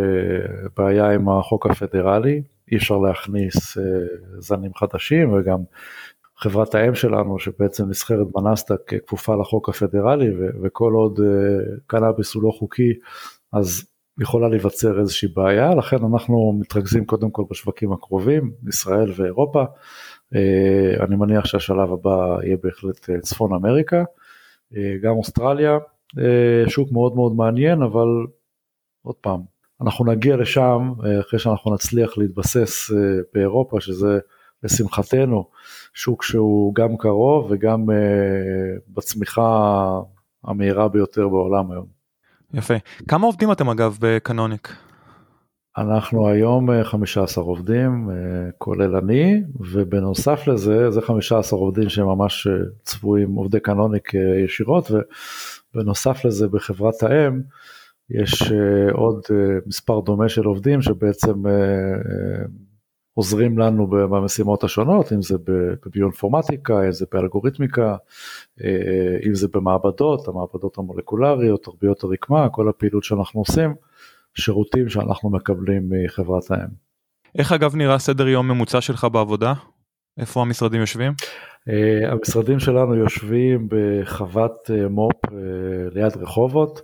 [0.76, 2.42] בעיה עם החוק הפדרלי,
[2.72, 3.78] אי אפשר להכניס
[4.38, 5.58] זנים חדשים וגם
[6.36, 10.30] חברת האם שלנו שבעצם נסחרת בנסדק כפופה לחוק הפדרלי
[10.62, 11.20] וכל עוד
[11.86, 12.92] קנאביס הוא לא חוקי
[13.52, 13.84] אז
[14.20, 19.64] יכולה להיווצר איזושהי בעיה, לכן אנחנו מתרכזים קודם כל בשווקים הקרובים, ישראל ואירופה.
[20.34, 24.04] אה, אני מניח שהשלב הבא יהיה בהחלט אה, צפון אמריקה,
[24.76, 25.78] אה, גם אוסטרליה,
[26.66, 28.06] שוק מאוד מאוד מעניין, אבל
[29.02, 29.40] עוד פעם,
[29.80, 32.90] אנחנו נגיע לשם אחרי שאנחנו נצליח להתבסס
[33.34, 34.18] באירופה, שזה
[34.62, 35.48] לשמחתנו
[35.94, 37.86] שוק שהוא גם קרוב וגם
[38.88, 40.00] בצמיחה
[40.44, 41.93] המהירה ביותר בעולם היום.
[42.54, 42.74] יפה.
[43.08, 44.76] כמה עובדים אתם אגב בקנוניק?
[45.76, 48.14] אנחנו היום 15 אה, עובדים, אה,
[48.58, 54.14] כולל אני, ובנוסף לזה, זה 15 עובדים שהם ממש אה, צבועים, עובדי קנוניק
[54.44, 54.90] ישירות,
[55.74, 57.40] ובנוסף לזה בחברת האם,
[58.10, 58.52] יש
[58.92, 59.20] עוד
[59.66, 61.42] מספר דומה של עובדים שבעצם
[63.14, 65.36] עוזרים לנו במשימות השונות, אם זה
[65.86, 67.96] בביואינפורמטיקה, אם זה באלגוריתמיקה,
[68.64, 73.74] אה, אם זה במעבדות, המעבדות המולקולריות, תרביות הרקמה, כל הפעילות שאנחנו עושים,
[74.34, 76.68] שירותים שאנחנו מקבלים מחברת האם.
[77.38, 79.52] איך אגב נראה סדר יום ממוצע שלך בעבודה?
[80.18, 81.12] איפה המשרדים יושבים?
[81.68, 85.32] Uh, המשרדים שלנו יושבים בחוות מו"פ
[85.94, 86.82] ליד רחובות.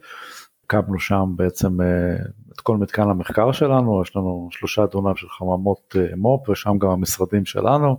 [0.64, 1.78] הקמנו שם בעצם
[2.60, 7.44] כל מתקן המחקר שלנו, יש לנו שלושה דונם של חממות אה, מו"פ ושם גם המשרדים
[7.44, 7.96] שלנו.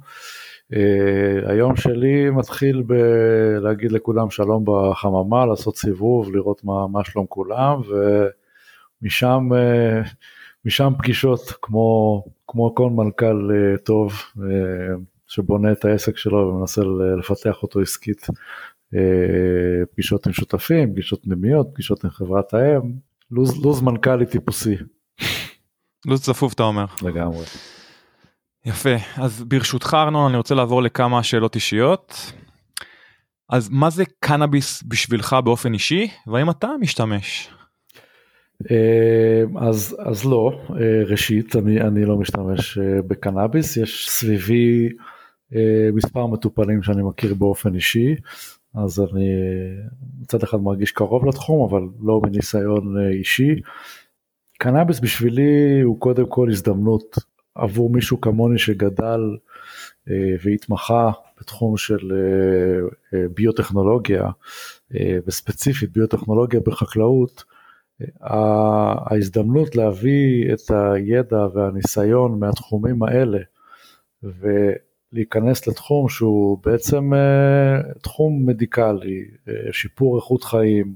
[0.74, 7.82] אה, היום שלי מתחיל בלהגיד לכולם שלום בחממה, לעשות סיבוב, לראות מה, מה שלום כולם
[9.02, 10.02] ומשם אה,
[10.66, 13.50] משם פגישות כמו, כמו כל מנכ"ל
[13.84, 14.14] טוב
[15.28, 16.82] שבונה את העסק שלו ומנסה
[17.20, 18.28] לפתח אותו עסקית.
[19.92, 22.82] פגישות עם שותפים, פגישות פנימיות, פגישות עם חברת האם,
[23.32, 24.76] לוז, לוז מנכ"לי טיפוסי.
[26.06, 26.86] לוז צפוף אתה אומר.
[27.02, 27.46] לגמרי.
[28.66, 32.34] יפה, אז ברשותך ארנון אני רוצה לעבור לכמה שאלות אישיות.
[33.50, 37.50] אז מה זה קנאביס בשבילך באופן אישי והאם אתה משתמש?
[38.72, 44.90] אה, אז אז לא אה, ראשית אני אני לא משתמש אה, בקנאביס יש סביבי
[45.94, 48.16] מספר מטופלים שאני מכיר באופן אישי
[48.76, 49.30] אז אני
[50.22, 53.62] מצד אחד מרגיש קרוב לתחום אבל לא מניסיון אה, אישי.
[54.60, 57.16] קנאביס בשבילי הוא קודם כל הזדמנות
[57.56, 59.22] עבור מישהו כמוני שגדל
[60.10, 62.12] אה, והתמחה בתחום של
[63.14, 64.30] אה, ביוטכנולוגיה
[65.28, 67.44] וספציפית ביוטכנולוגיה בחקלאות.
[68.22, 73.40] ההזדמנות להביא את הידע והניסיון מהתחומים האלה
[75.14, 80.94] להיכנס לתחום שהוא בעצם אה, תחום מדיקלי, אה, שיפור איכות חיים,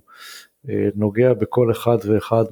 [0.69, 2.43] אה, נוגע בכל אחד ואחד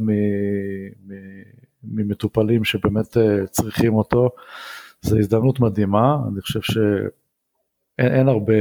[1.83, 3.17] ממטופלים שבאמת
[3.51, 4.29] צריכים אותו,
[5.01, 8.53] זו הזדמנות מדהימה, אני חושב שאין הרבה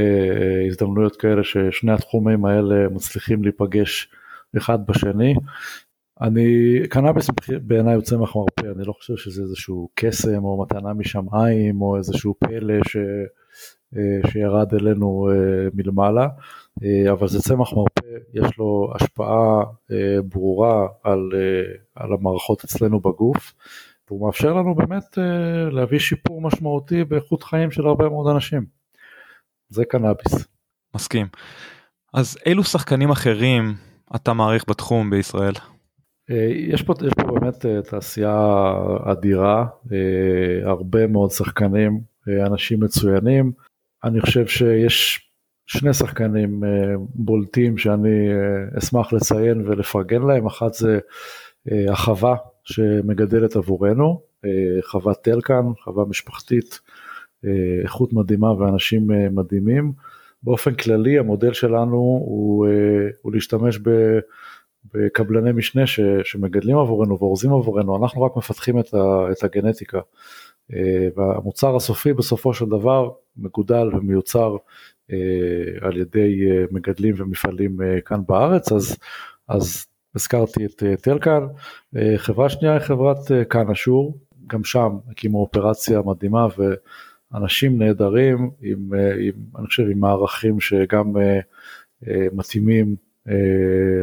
[0.67, 4.09] הזדמנויות כאלה ששני התחומים האלה מצליחים להיפגש
[4.57, 5.35] אחד בשני,
[6.21, 7.27] אני, קנאביס
[7.61, 12.83] בעיניי צמח מרפא, אני לא חושב שזה איזשהו קסם או מתנה משמיים או איזשהו פלא
[12.87, 12.97] ש,
[13.97, 16.27] אה, שירד אלינו אה, מלמעלה,
[16.83, 19.63] אה, אבל זה צמח מרפא, יש לו השפעה
[20.23, 21.29] ברורה על,
[21.95, 23.53] על המערכות אצלנו בגוף,
[24.07, 25.17] והוא מאפשר לנו באמת
[25.71, 28.65] להביא שיפור משמעותי באיכות חיים של הרבה מאוד אנשים.
[29.69, 30.47] זה קנאביס.
[30.95, 31.27] מסכים.
[32.13, 33.73] אז אילו שחקנים אחרים
[34.15, 35.53] אתה מעריך בתחום בישראל?
[36.31, 42.01] אה, יש פה, יש פה באמת אה, תעשייה אדירה, אה, הרבה מאוד שחקנים,
[42.45, 43.51] אנשים מצוינים.
[44.03, 45.29] אני חושב שיש
[45.65, 46.63] שני שחקנים
[47.15, 48.29] בולטים שאני
[48.77, 50.99] אשמח לציין ולפרגן להם, אחת זה
[51.71, 54.21] החווה שמגדלת עבורנו,
[54.83, 56.79] חוות טלקן, חווה משפחתית,
[57.83, 59.91] איכות מדהימה ואנשים מדהימים.
[60.43, 62.67] באופן כללי המודל שלנו הוא,
[63.21, 63.89] הוא להשתמש ב...
[64.93, 69.99] בקבלני משנה ש, שמגדלים עבורנו ואורזים עבורנו, אנחנו רק מפתחים את, ה, את הגנטיקה.
[70.73, 74.55] אה, והמוצר הסופי בסופו של דבר מגודל ומיוצר
[75.11, 75.17] אה,
[75.81, 78.97] על ידי אה, מגדלים ומפעלים כאן בארץ, אז,
[79.47, 81.47] אז הזכרתי את טלקן.
[82.17, 83.17] חברה שנייה היא חברת
[83.49, 84.17] כאן אשור,
[84.47, 86.47] גם שם הקימו אופרציה מדהימה
[87.31, 91.13] ואנשים נהדרים, עם, עם, אני חושב עם מערכים שגם
[92.07, 92.95] מתאימים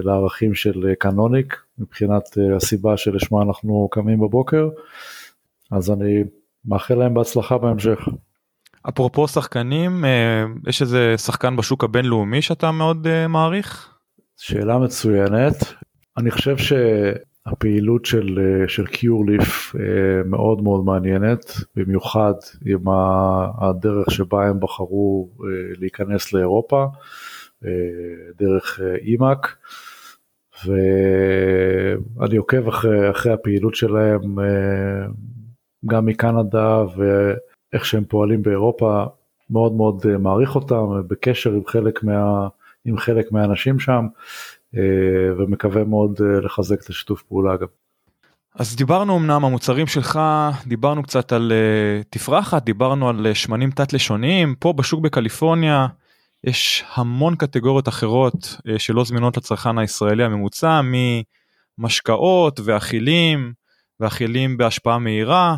[0.02, 4.68] לערכים של קנוניק מבחינת אה, הסיבה שלשמה אנחנו קמים בבוקר,
[5.70, 6.24] אז אני
[6.64, 8.08] מאחל להם בהצלחה בהמשך.
[8.88, 13.94] אפרופו שחקנים, אה, יש איזה שחקן בשוק הבינלאומי שאתה מאוד מעריך?
[14.36, 15.54] שאלה מצוינת.
[16.16, 19.74] אני חושב שהפעילות של, של קיורליף
[20.24, 22.32] מאוד מאוד מעניינת, במיוחד
[22.66, 22.84] עם
[23.60, 25.30] הדרך שבה הם בחרו
[25.78, 26.86] להיכנס לאירופה,
[28.38, 29.56] דרך אימאק.
[30.66, 34.38] ואני עוקב אחרי, אחרי הפעילות שלהם
[35.86, 39.04] גם מקנדה ואיך שהם פועלים באירופה,
[39.50, 42.48] מאוד מאוד אה, מעריך אותם, בקשר עם חלק, מה,
[42.84, 44.06] עם חלק מהאנשים שם,
[44.76, 44.82] אה,
[45.38, 47.66] ומקווה מאוד אה, לחזק את השיתוף פעולה גם.
[48.54, 50.20] אז דיברנו אמנם המוצרים שלך,
[50.66, 55.86] דיברנו קצת על uh, תפרחת, דיברנו על uh, שמנים תת לשוניים, פה בשוק בקליפורניה
[56.44, 60.80] יש המון קטגוריות אחרות uh, שלא זמינות לצרכן הישראלי הממוצע,
[61.78, 63.52] ממשקאות ואכילים,
[64.00, 65.56] ואכילים בהשפעה מהירה,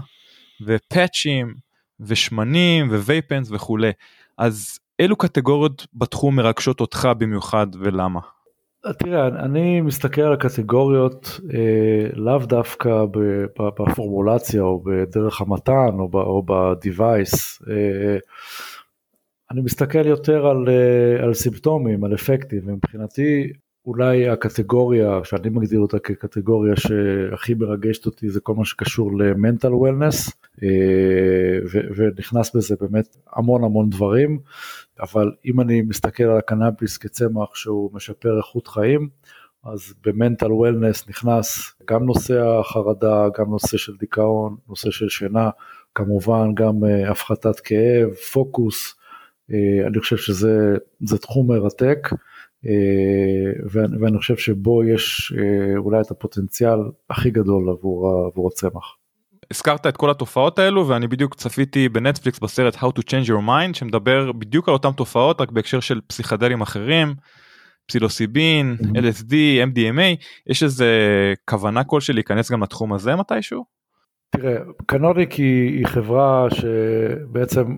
[0.67, 1.55] ופאצ'ים
[2.01, 3.91] ושמנים ווייפנס וכולי.
[4.39, 8.21] אז אילו קטגוריות בתחום מרגשות אותך במיוחד ולמה?
[8.99, 13.05] תראה, אני מסתכל על הקטגוריות אה, לאו דווקא
[13.59, 17.63] בפורמולציה או בדרך המתן או, בדיווייס.
[17.71, 18.17] אה,
[19.53, 23.53] אני מסתכל יותר על, אה, על סימפטומים, על אפקטים, ומבחינתי
[23.87, 30.31] אולי הקטגוריה שאני מגדיר אותה כקטגוריה שהכי מרגשת אותי זה כל מה שקשור למנטל וולנס
[31.97, 34.39] ונכנס בזה באמת המון המון דברים
[35.01, 39.09] אבל אם אני מסתכל על הקנאביס כצמח שהוא משפר איכות חיים
[39.65, 45.51] אז במנטל וולנס נכנס גם נושא החרדה גם נושא של דיכאון נושא של שינה
[45.95, 49.02] כמובן גם אה, הפחתת כאב פוקוס אה,
[49.87, 52.09] אני חושב שזה תחום מרתק.
[52.67, 53.53] אה,
[54.01, 56.79] ואני חושב שבו יש אה, אולי את הפוטנציאל
[57.11, 58.97] הכי גדול עבור, עבור הצמח.
[59.51, 63.75] הזכרת את כל התופעות האלו ואני בדיוק צפיתי בנטפליקס בסרט How to Change Your Mind
[63.75, 67.15] שמדבר בדיוק על אותן תופעות רק בהקשר של פסיכדלים אחרים,
[67.87, 68.99] פסילוסיבין, mm-hmm.
[68.99, 69.33] LSD,
[69.73, 70.89] MDMA, יש איזה
[71.45, 73.65] כוונה כלשהי להיכנס גם לתחום הזה מתישהו?
[74.31, 77.77] תראה, קנודיק היא, היא חברה שבעצם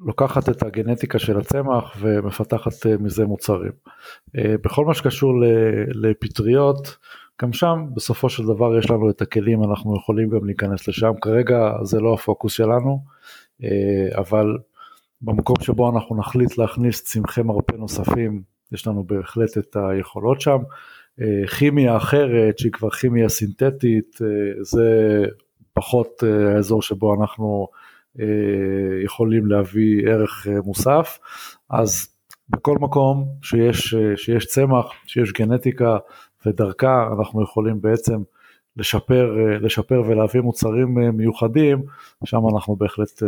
[0.00, 3.72] לוקחת את הגנטיקה של הצמח ומפתחת אה, מזה מוצרים.
[4.38, 5.32] אה, בכל מה שקשור
[5.88, 6.96] לפטריות,
[7.42, 11.72] גם שם בסופו של דבר יש לנו את הכלים, אנחנו יכולים גם להיכנס לשם, כרגע
[11.82, 13.04] זה לא הפוקוס שלנו,
[13.64, 14.58] אה, אבל
[15.22, 18.42] במקום שבו אנחנו נחליט להכניס צמחי מרפא נוספים,
[18.72, 20.58] יש לנו בהחלט את היכולות שם.
[21.58, 24.18] כימיה אחרת שהיא כבר כימיה סינתטית,
[24.62, 25.24] זה
[25.72, 27.68] פחות האזור שבו אנחנו
[29.04, 31.18] יכולים להביא ערך אה, מוסף,
[31.70, 32.08] אז
[32.48, 35.96] בכל מקום שיש, אה, שיש צמח, שיש גנטיקה
[36.46, 38.22] ודרכה אנחנו יכולים בעצם
[38.76, 41.82] לשפר, לשפר ולהביא מוצרים מיוחדים,
[42.24, 43.22] שם אנחנו בהחלט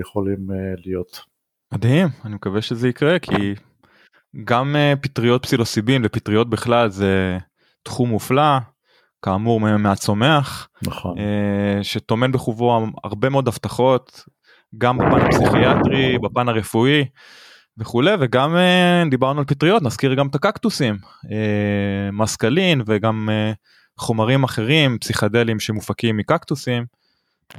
[0.00, 0.38] יכולים
[0.84, 1.20] להיות.
[1.74, 3.54] מדהים, אני מקווה שזה יקרה כי
[4.44, 7.38] גם פטריות פסילוסיבין ופטריות בכלל זה
[7.82, 8.58] תחום מופלא,
[9.22, 11.16] כאמור מהצומח, נכון.
[11.82, 14.24] שטומן בחובו הרבה מאוד הבטחות,
[14.78, 17.04] גם בפן הפסיכיאטרי, בפן הרפואי
[17.78, 20.98] וכולי, וגם אה, דיברנו על פטריות, נזכיר גם את הקקטוסים,
[21.32, 23.52] אה, מסקלין וגם אה,
[23.98, 26.84] חומרים אחרים, פסיכדלים שמופקים מקקטוסים,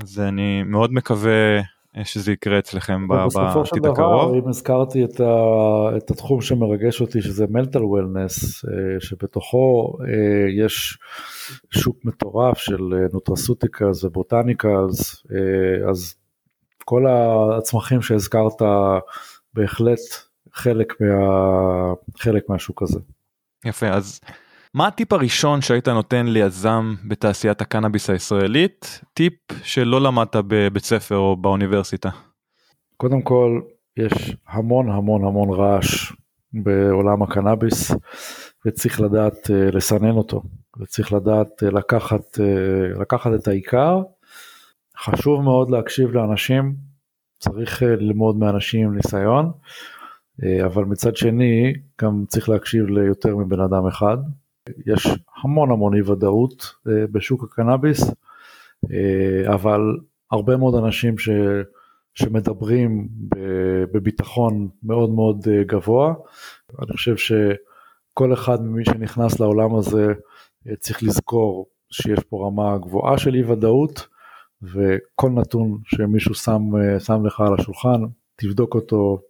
[0.02, 1.62] אז אני מאוד מקווה
[2.04, 3.50] שזה יקרה אצלכם בעתיד הקרוב.
[3.50, 8.66] בסופו של דבר, אם הזכרתי את, ה, את התחום שמרגש אותי, שזה מנטל וולנס,
[9.00, 9.98] שבתוכו
[10.58, 10.98] יש
[11.72, 15.26] שוק מטורף של נוטרסוטיקה ובוטניקלס,
[15.90, 16.16] אז
[16.86, 18.62] כל הצמחים שהזכרת
[19.54, 20.00] בהחלט
[20.54, 23.00] חלק, מה, חלק מהשוק הזה.
[23.66, 24.20] יפה, אז
[24.74, 29.02] מה הטיפ הראשון שהיית נותן ליזם בתעשיית הקנאביס הישראלית?
[29.14, 32.10] טיפ שלא למדת בבית ספר או באוניברסיטה.
[32.98, 33.62] קודם כל,
[33.98, 36.14] יש המון המון המון רעש
[36.54, 37.92] בעולם הקנאביס
[38.66, 40.42] וצריך לדעת uh, לסנן אותו
[40.82, 44.02] וצריך לדעת uh, לקחת, uh, לקחת את העיקר
[44.98, 46.76] חשוב מאוד להקשיב לאנשים,
[47.40, 49.52] צריך אה, ללמוד מאנשים עם ניסיון,
[50.44, 54.18] אה, אבל מצד שני גם צריך להקשיב ליותר מבן אדם אחד.
[54.86, 55.08] יש
[55.44, 58.12] המון המון אי ודאות אה, בשוק הקנאביס,
[59.48, 59.82] אבל
[60.32, 61.30] הרבה מאוד אנשים ש,
[62.14, 63.08] שמדברים
[63.94, 66.14] בביטחון מאוד מאוד גבוה.
[66.82, 70.14] אני חושב שכל אחד ממי שנכנס לעולם הזה
[70.80, 74.08] צריך לזכור שיש פה רמה גבוהה של אי ודאות.
[74.62, 78.02] וכל נתון שמישהו שם, אה, שם לך על השולחן,
[78.36, 79.22] תבדוק אותו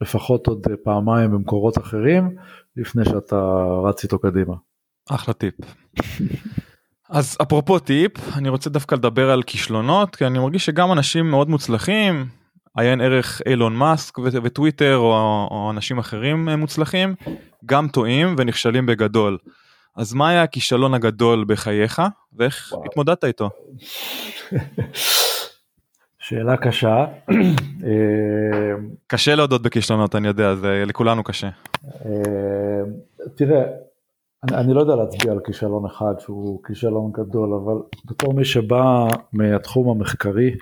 [0.00, 2.36] לפחות עוד פעמיים במקורות אחרים,
[2.76, 4.54] לפני שאתה רץ איתו קדימה.
[5.10, 5.54] אחלה טיפ.
[7.10, 11.50] אז אפרופו טיפ, אני רוצה דווקא לדבר על כישלונות, כי אני מרגיש שגם אנשים מאוד
[11.50, 12.26] מוצלחים,
[12.76, 15.12] עיין ערך אילון מאסק וטוויטר או,
[15.50, 17.14] או אנשים אחרים אה, מוצלחים,
[17.66, 19.38] גם טועים ונכשלים בגדול.
[19.96, 22.02] אז מה היה הכישלון הגדול בחייך
[22.36, 22.84] ואיך וואו.
[22.84, 23.50] התמודדת איתו?
[26.18, 27.04] שאלה קשה.
[27.86, 28.74] אה,
[29.06, 31.48] קשה להודות בכישלונות אני יודע זה לכולנו קשה.
[31.84, 32.10] אה,
[33.36, 33.62] תראה,
[34.42, 37.74] אני, אני לא יודע להצביע על כישלון אחד שהוא כישלון גדול, אבל
[38.04, 40.56] בתור מי שבא מהתחום המחקרי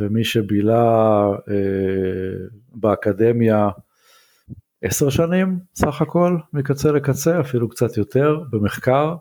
[0.00, 3.68] ומי שבילה אה, באקדמיה
[4.82, 9.16] עשר שנים סך הכל מקצה לקצה אפילו קצת יותר במחקר,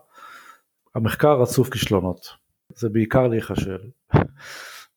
[0.96, 2.28] המחקר רצוף כישלונות,
[2.76, 3.78] זה בעיקר להיכשל.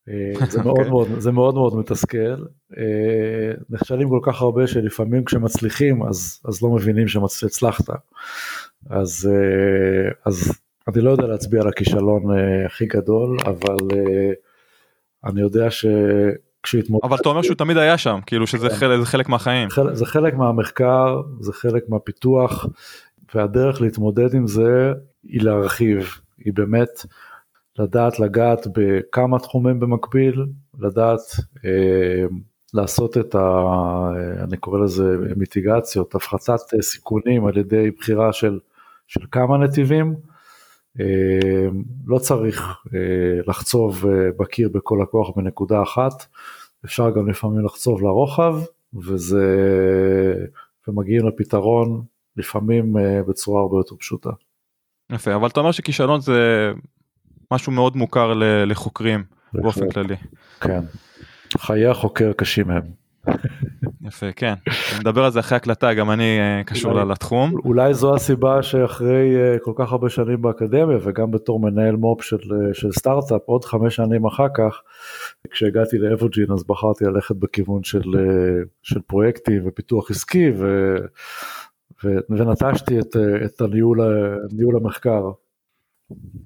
[0.08, 0.90] אה, זה מאוד אוקיי.
[0.90, 2.44] מאוד זה מאוד מאוד מתסכל
[2.78, 7.90] אה, נכשלים כל כך הרבה שלפעמים כשמצליחים אז אז לא מבינים שהצלחת
[8.90, 10.52] אז אה, אז
[10.88, 14.30] אני לא יודע להצביע על הכישלון אה, הכי גדול אבל אה,
[15.24, 18.74] אני יודע שכשהתמודדתי אבל אתה אומר שהוא תמיד היה שם כאילו שזה כן.
[18.74, 19.70] חלק, זה חלק מהחיים.
[19.70, 22.66] חלק- זה חלק מהמחקר זה חלק מהפיתוח
[23.34, 24.92] והדרך להתמודד עם זה
[25.24, 26.88] היא להרחיב היא באמת
[27.78, 30.46] לדעת לגעת בכמה תחומים במקביל
[30.80, 31.20] לדעת
[31.64, 32.24] אה,
[32.74, 33.66] לעשות את ה...
[34.44, 38.58] אני קורא לזה מיטיגציות הפחתת סיכונים על ידי בחירה של,
[39.12, 40.14] של כמה נתיבים.
[41.00, 41.68] אה,
[42.06, 42.62] לא צריך
[42.94, 46.26] אה, לחצוב אה, בקיר בכל הכוח בנקודה אחת
[46.84, 48.54] אפשר גם לפעמים לחצוב לרוחב
[48.94, 49.56] וזה
[50.88, 52.04] ומגיעים לפתרון
[52.36, 54.30] לפעמים אה, בצורה הרבה יותר פשוטה.
[55.12, 56.72] יפה אבל אתה אומר שכישלון זה
[57.50, 58.32] משהו מאוד מוכר
[58.66, 59.90] לחוקרים באופן.
[59.90, 60.16] כללי.
[60.60, 60.80] כן.
[61.58, 63.01] חיי החוקר קשים הם.
[64.02, 64.54] יפה כן
[65.00, 67.54] נדבר על זה אחרי הקלטה גם אני אה, קשור לתחום.
[67.64, 72.36] אולי זו הסיבה שאחרי אה, כל כך הרבה שנים באקדמיה וגם בתור מנהל מו"פ של,
[72.36, 74.82] אה, של סטארט-אפ עוד חמש שנים אחר כך
[75.50, 78.02] כשהגעתי לאבוג'ין אז בחרתי ללכת בכיוון של,
[78.82, 80.96] של פרויקטים ופיתוח עסקי ו,
[82.04, 84.00] ו, ונטשתי את, את הניהול,
[84.52, 85.30] ניהול המחקר.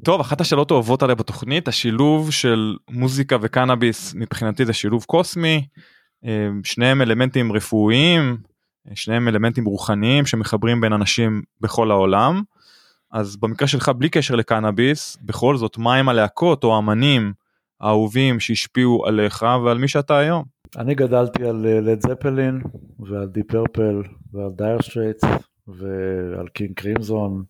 [0.04, 5.66] טוב אחת השאלות האהובות עליי בתוכנית השילוב של מוזיקה וקנאביס מבחינתי זה שילוב קוסמי
[6.62, 8.36] שניהם אלמנטים רפואיים
[8.88, 12.42] אה, שניהם אלמנטים רוחניים שמחברים בין אנשים בכל העולם.
[13.12, 17.32] אז במקרה שלך בלי קשר לקנאביס בכל זאת מה הם הלהקות או האמנים
[17.80, 20.44] האהובים שהשפיעו עליך ועל מי שאתה היום.
[20.76, 22.60] אני גדלתי על Led Zeppelin
[23.00, 25.24] ועל Deep Purple ועל Dire Straits
[25.68, 27.44] ועל King Crimson.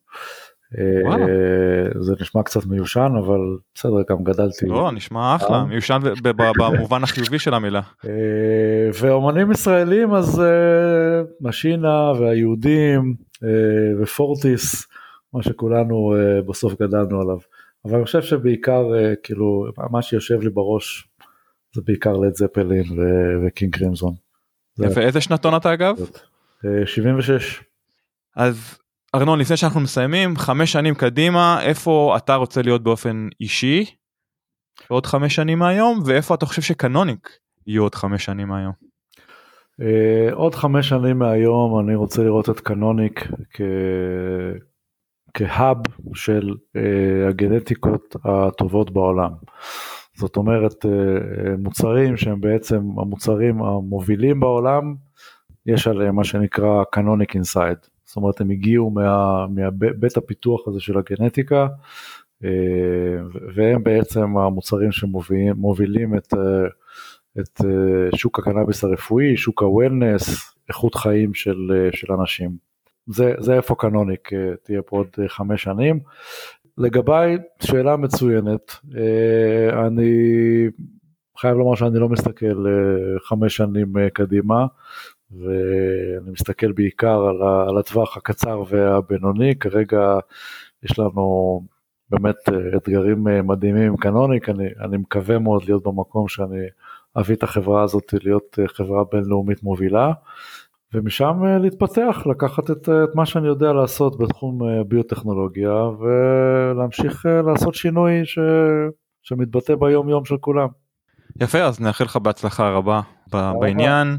[1.05, 1.25] וואלה.
[1.27, 3.39] אה, זה נשמע קצת מיושן אבל
[3.75, 4.67] בסדר גם גדלתי.
[4.67, 5.65] לא נשמע אחלה אה.
[5.65, 7.81] מיושן ב- ב- במובן החיובי של המילה.
[8.05, 8.11] אה,
[9.01, 10.43] ואומנים ישראלים אז
[11.41, 13.15] משינה והיהודים
[14.03, 14.87] ופורטיס
[15.33, 16.15] מה שכולנו
[16.49, 17.39] בסוף גדלנו עליו.
[17.85, 18.85] אבל אני חושב שבעיקר
[19.23, 21.09] כאילו מה שיושב לי בראש
[21.75, 22.85] זה בעיקר לד זפלין
[23.47, 24.15] וקינג קרימזון.
[24.75, 25.97] זה- יפה איזה שנתון אתה אגב?
[26.65, 27.63] אה, 76.
[28.37, 28.79] אז
[29.17, 33.85] ארנון לפני שאנחנו מסיימים חמש שנים קדימה איפה אתה רוצה להיות באופן אישי
[34.91, 37.31] בעוד חמש שנים מהיום ואיפה אתה חושב שקנוניק
[37.67, 38.73] יהיו עוד חמש שנים מהיום.
[39.81, 43.29] אה, עוד חמש שנים מהיום אני רוצה לראות את קנוניק.
[45.37, 45.77] כהאב
[46.15, 49.31] של אה, הגנטיקות הטובות בעולם.
[50.15, 54.95] זאת אומרת אה, מוצרים שהם בעצם המוצרים המובילים בעולם
[55.67, 57.79] יש עליהם מה שנקרא קנוניק אינסייד.
[58.17, 61.67] זאת אומרת הם הגיעו מה, מהבית הפיתוח הזה של הגנטיקה
[62.45, 62.51] אה,
[63.55, 66.69] והם בעצם המוצרים שמובילים את, אה,
[67.41, 72.57] את אה, שוק הקנאביס הרפואי, שוק הוולנס, איכות חיים של, של אנשים.
[73.07, 74.31] זה, זה איפה קנוניק
[74.63, 76.01] תהיה פה עוד חמש שנים.
[76.79, 78.73] לגביי שאלה מצוינת,
[79.87, 80.13] אני
[81.39, 82.65] חייב לומר שאני לא מסתכל
[83.29, 84.67] חמש שנים קדימה.
[85.31, 90.19] ואני מסתכל בעיקר על, ה, על הטווח הקצר והבינוני, כרגע
[90.83, 91.61] יש לנו
[92.11, 93.83] באמת אה, אתגרים אה, מדהימים.
[93.83, 96.67] עם קנוניק, אני, אני מקווה מאוד להיות במקום שאני
[97.17, 100.13] אביא את החברה הזאת להיות אה, חברה בינלאומית מובילה,
[100.95, 104.59] ומשם להתפתח, לקחת את, את מה שאני יודע לעשות בתחום
[104.89, 108.39] ביוטכנולוגיה ולהמשיך לעשות שינוי ש,
[109.23, 110.69] שמתבטא ביום יום של כולם.
[111.41, 113.01] יפה אז נאחל לך בהצלחה רבה.
[113.33, 114.17] בעניין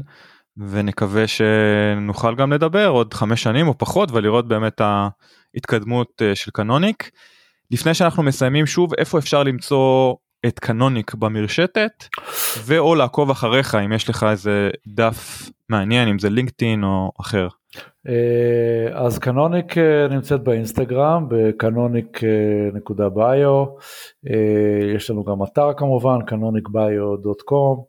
[0.58, 7.10] ונקווה שנוכל גם לדבר עוד חמש שנים או פחות ולראות באמת ההתקדמות אה, של קנוניק.
[7.70, 10.14] לפני שאנחנו מסיימים שוב איפה אפשר למצוא
[10.46, 12.04] את קנוניק במרשתת
[12.64, 17.48] ואו לעקוב אחריך אם יש לך איזה דף מעניין אם זה לינקדאין או אחר.
[18.08, 23.64] אה, אז קנוניק אה, נמצאת באינסטגרם בקנוניק.ביו,
[24.30, 27.82] אה, יש לנו גם אתר כמובן canonicbio.com,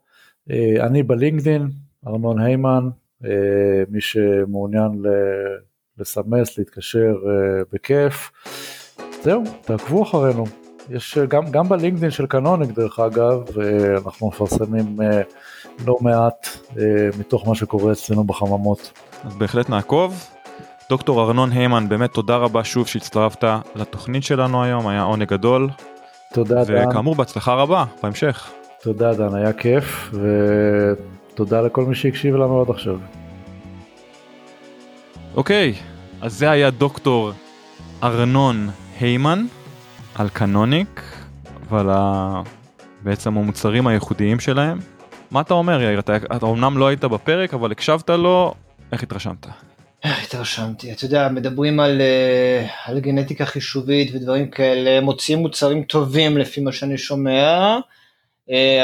[0.80, 1.68] אני בלינקדין,
[2.06, 2.88] ארנון היימן,
[3.24, 3.30] אה,
[3.88, 5.02] מי שמעוניין
[5.98, 8.30] לסמס, להתקשר אה, בכיף.
[9.22, 10.44] זהו, תעקבו אחרינו.
[10.90, 13.44] יש אה, גם, גם בלינקדאין של קנוניק דרך אגב,
[14.06, 14.96] אנחנו מפרסמים
[15.86, 16.46] לא מעט
[17.18, 18.92] מתוך מה שקורה אצלנו בחממות.
[19.24, 20.24] אז בהחלט נעקוב.
[20.90, 23.44] דוקטור ארנון היימן, באמת תודה רבה שוב שהצטרפת
[23.74, 25.68] לתוכנית שלנו היום, היה עונג גדול.
[26.34, 26.88] תודה דן.
[26.88, 28.50] וכאמור בהצלחה רבה בהמשך.
[28.82, 30.10] תודה דן, היה כיף,
[31.40, 32.98] ותודה לכל מי שהקשיב לנו עד עכשיו.
[35.34, 35.74] אוקיי,
[36.20, 37.32] אז זה היה דוקטור
[38.02, 38.70] ארנון
[39.00, 39.46] היימן
[40.14, 41.02] על קנוניק
[41.70, 42.42] ועל ה...
[43.02, 44.78] בעצם המוצרים הייחודיים שלהם.
[45.30, 45.98] מה אתה אומר יאיר?
[45.98, 48.54] אתה, אתה אומנם לא היית בפרק אבל הקשבת לו,
[48.92, 49.46] איך התרשמת?
[50.04, 56.60] התרשמתי, אתה יודע, מדברים על, אה, על גנטיקה חישובית ודברים כאלה, מוציאים מוצרים טובים לפי
[56.60, 57.78] מה שאני שומע,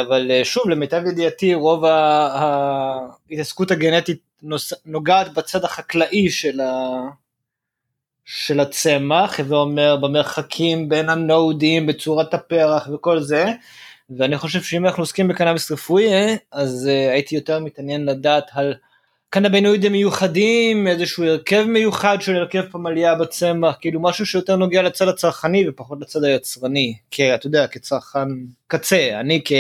[0.01, 4.19] אבל אה, שוב, למיטב ידיעתי, רוב ההתעסקות הגנטית
[4.87, 7.01] נוגעת בצד החקלאי של, ה...
[8.25, 13.45] של הצמח, הווה אומר במרחקים בין הנודים, בצורת הפרח וכל זה,
[14.11, 18.75] ואני חושב שאם אנחנו עוסקים בקנאביס רפואי, אז הייתי יותר מתעניין לדעת על
[19.37, 25.69] קנבינואידים מיוחדים, איזשהו הרכב מיוחד של הרכב פמליה בצמח, כאילו משהו שיותר נוגע לצד הצרכני
[25.69, 28.29] ופחות לצד היצרני, כי אתה יודע, כצרכן
[28.67, 29.53] קצה, אני כ...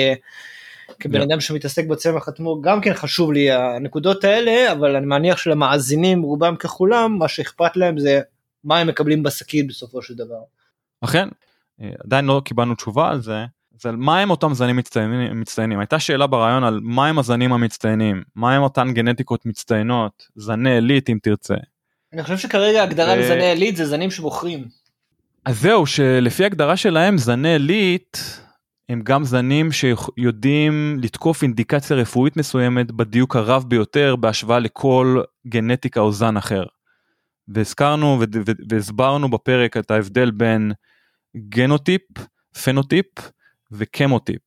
[1.00, 6.22] כבן אדם שמתעסק בצמח עצמו, גם כן חשוב לי הנקודות האלה, אבל אני מניח שלמאזינים,
[6.22, 8.20] רובם ככולם, מה שאכפת להם זה
[8.64, 10.40] מה הם מקבלים בשקית בסופו של דבר.
[11.00, 11.28] אכן,
[11.80, 13.44] אה, עדיין לא קיבלנו תשובה על זה,
[13.80, 15.78] זה על מה הם אותם זנים מצטיינים, מצטיינים.
[15.78, 21.10] הייתה שאלה ברעיון על מה הם הזנים המצטיינים, מה הם אותן גנטיקות מצטיינות, זני עילית
[21.10, 21.54] אם תרצה.
[22.12, 23.16] אני חושב שכרגע הגדרה ו...
[23.16, 24.64] לזני עילית זה זנים שבוחרים.
[25.44, 28.40] אז זהו, שלפי הגדרה שלהם זני עילית
[28.88, 36.12] הם גם זנים שיודעים לתקוף אינדיקציה רפואית מסוימת בדיוק הרב ביותר בהשוואה לכל גנטיקה או
[36.12, 36.64] זן אחר.
[37.48, 38.20] והזכרנו
[38.68, 40.72] והסברנו בפרק את ההבדל בין
[41.36, 42.02] גנוטיפ,
[42.64, 43.06] פנוטיפ
[43.72, 44.42] וקמוטיפ,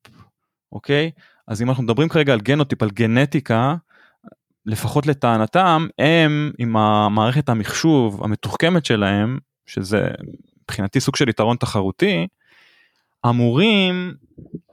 [0.71, 1.11] אוקיי?
[1.47, 3.75] אז אם אנחנו מדברים כרגע על גנוטיפ, על גנטיקה,
[4.65, 10.09] לפחות לטענתם, הם עם המערכת המחשוב המתוחכמת שלהם, שזה
[10.63, 12.27] מבחינתי סוג של יתרון תחרותי,
[13.25, 14.13] אמורים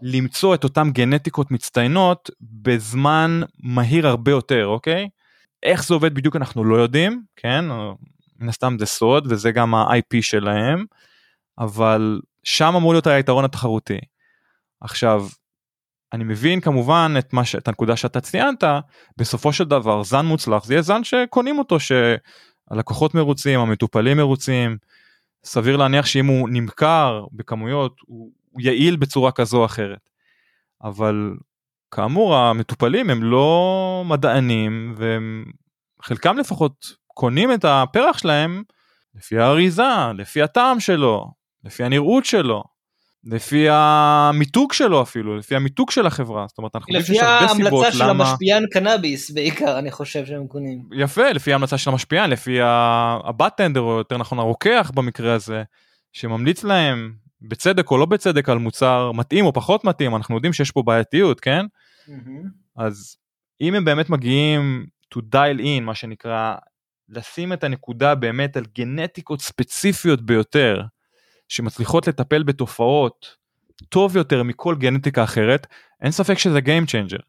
[0.03, 5.09] למצוא את אותם גנטיקות מצטיינות בזמן מהיר הרבה יותר, אוקיי?
[5.63, 7.65] איך זה עובד בדיוק אנחנו לא יודעים, כן?
[8.39, 10.85] מן הסתם זה סוד וזה גם ה-IP שלהם,
[11.59, 13.99] אבל שם אמור להיות היתרון התחרותי.
[14.81, 15.27] עכשיו,
[16.13, 17.55] אני מבין כמובן את, ש...
[17.55, 18.65] את הנקודה שאתה ציינת,
[19.17, 24.77] בסופו של דבר זן מוצלח זה יהיה זן שקונים אותו, שהלקוחות מרוצים, המטופלים מרוצים,
[25.45, 30.11] סביר להניח שאם הוא נמכר בכמויות הוא, הוא יעיל בצורה כזו או אחרת.
[30.83, 31.37] אבל
[31.91, 35.45] כאמור המטופלים הם לא מדענים והם
[36.03, 38.63] חלקם לפחות קונים את הפרח שלהם
[39.15, 41.33] לפי האריזה, לפי הטעם שלו,
[41.65, 42.76] לפי הנראות שלו.
[43.27, 48.31] לפי המיתוג שלו אפילו, לפי המיתוג של החברה, זאת אומרת אנחנו לפי ההמלצה של למה...
[48.31, 50.83] המשפיען קנאביס בעיקר אני חושב שהם קונים.
[50.93, 52.59] יפה, לפי ההמלצה של המשפיען, לפי
[53.25, 55.63] הבטנדר או יותר נכון הרוקח במקרה הזה,
[56.13, 60.71] שממליץ להם בצדק או לא בצדק על מוצר מתאים או פחות מתאים, אנחנו יודעים שיש
[60.71, 61.65] פה בעייתיות, כן?
[62.09, 62.49] Mm-hmm.
[62.77, 63.17] אז
[63.61, 66.55] אם הם באמת מגיעים to dial in מה שנקרא,
[67.09, 70.83] לשים את הנקודה באמת על גנטיקות ספציפיות ביותר.
[71.49, 73.37] שמצליחות לטפל בתופעות
[73.89, 75.67] טוב יותר מכל גנטיקה אחרת,
[76.03, 77.23] אין ספק שזה Game Changer.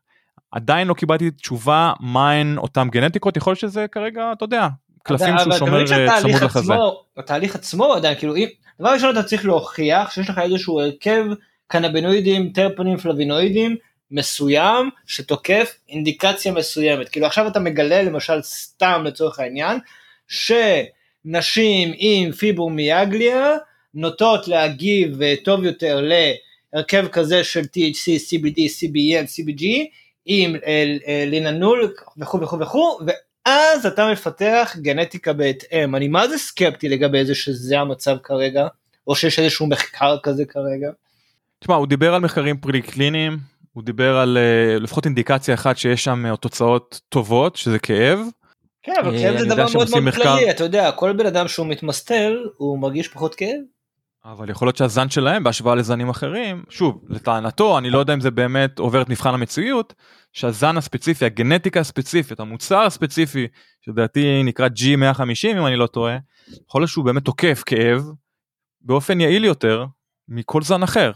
[0.51, 4.67] עדיין לא קיבלתי תשובה מהן אותן גנטיקות, יכול להיות שזה כרגע, אתה יודע,
[5.03, 6.73] קלפים שהוא שומר אה, צמוד לחזה.
[7.17, 8.47] התהליך עצמו עדיין, כאילו, אם,
[8.79, 11.25] דבר ראשון אתה צריך להוכיח שיש לך איזשהו הרכב
[11.67, 13.75] קנבינואידים, טרפונים, פלבינואידים,
[14.11, 17.09] מסוים שתוקף אינדיקציה מסוימת.
[17.09, 19.79] כאילו עכשיו אתה מגלה למשל סתם לצורך העניין,
[20.27, 23.55] שנשים עם פיברומיאגליה
[23.97, 26.09] נוטות להגיב אה, טוב יותר
[26.73, 29.65] להרכב כזה של THC, CBD, CBN, CBG,
[30.25, 35.95] עם אה, אה, ליננול וכו' וכו' וכו', ואז אתה מפתח גנטיקה בהתאם.
[35.95, 38.67] אני מה זה סקפטי לגבי זה שזה המצב כרגע,
[39.07, 40.89] או שיש איזשהו מחקר כזה כרגע.
[41.59, 43.37] תשמע, הוא דיבר על מחקרים פרי קליניים,
[43.73, 44.37] הוא דיבר על
[44.79, 48.19] לפחות אינדיקציה אחת שיש שם תוצאות טובות, שזה כאב.
[48.83, 52.45] כן, אבל כאב זה דבר מאוד מאוד כללי, אתה יודע, כל בן אדם שהוא מתמסטל,
[52.57, 53.59] הוא מרגיש פחות כאב.
[54.31, 58.31] אבל יכול להיות שהזן שלהם בהשוואה לזנים אחרים, שוב, לטענתו, אני לא יודע אם זה
[58.31, 59.93] באמת עובר את מבחן המציאות,
[60.33, 63.47] שהזן הספציפי, הגנטיקה הספציפית, המוצר הספציפי,
[63.81, 66.17] שלדעתי נקרא G150 אם אני לא טועה,
[66.67, 68.03] יכול להיות שהוא באמת תוקף כאב
[68.81, 69.85] באופן יעיל יותר
[70.27, 71.11] מכל זן אחר.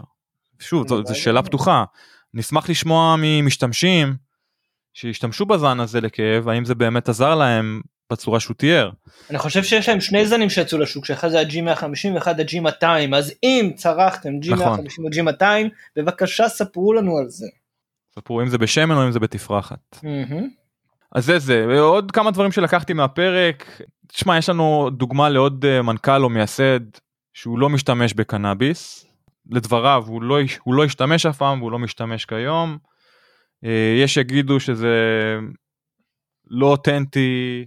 [0.59, 1.83] שוב, זו, זו שאלה פתוחה.
[2.33, 4.15] נשמח לשמוע ממשתמשים
[4.93, 7.81] שהשתמשו בזן הזה לכאב, האם זה באמת עזר להם
[8.11, 8.89] בצורה שהוא תיאר.
[9.29, 13.71] אני חושב שיש להם שני זנים שיצאו לשוק, שאחד זה ה-G150 ואחד ה-G200, אז אם
[13.75, 14.85] צרכתם G150 נכון.
[15.25, 15.43] או G200,
[15.95, 17.47] בבקשה ספרו לנו על זה.
[18.15, 19.99] ספרו אם זה בשמן או אם זה בתפרחת.
[20.03, 20.47] מהמם.
[21.11, 26.23] אז זה זה ועוד כמה דברים שלקחתי מהפרק תשמע יש לנו דוגמה לעוד אה, מנכ"ל
[26.23, 26.79] או מייסד
[27.33, 29.05] שהוא לא משתמש בקנאביס
[29.49, 32.77] לדבריו הוא לא הוא לא השתמש אף פעם והוא לא משתמש כיום.
[33.65, 34.95] אה, יש שיגידו שזה
[36.47, 37.65] לא אותנטי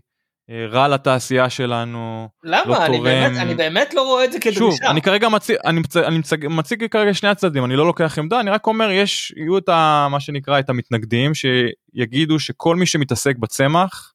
[0.50, 2.62] רע לתעשייה שלנו למה?
[2.66, 3.04] לא אני תורם.
[3.04, 4.58] באמת- אני באמת לא רואה את זה כדרישה.
[4.58, 5.96] שוב אני כרגע מציג אני, מצ...
[5.96, 6.46] אני מצג...
[6.46, 10.08] מציג כרגע שני הצדדים אני לא לוקח עמדה אני רק אומר יש יהיו את ה...
[10.10, 14.12] מה שנקרא את המתנגדים שיגידו שכל מי שמתעסק בצמח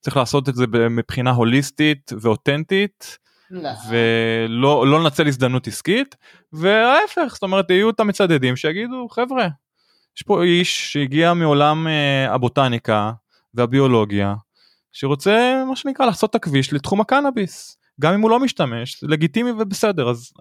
[0.00, 3.18] צריך לעשות את זה מבחינה הוליסטית ואותנטית
[3.50, 3.68] לא.
[3.90, 6.16] ולא לא לנצל הזדמנות עסקית
[6.52, 9.48] וההפך זאת אומרת יהיו את המצדדים שיגידו חבר'ה
[10.16, 13.12] יש פה איש שהגיע מעולם אה, הבוטניקה
[13.54, 14.34] והביולוגיה
[14.92, 20.10] שרוצה מה שנקרא לחצות את הכביש לתחום הקנאביס גם אם הוא לא משתמש לגיטימי ובסדר
[20.10, 20.32] אז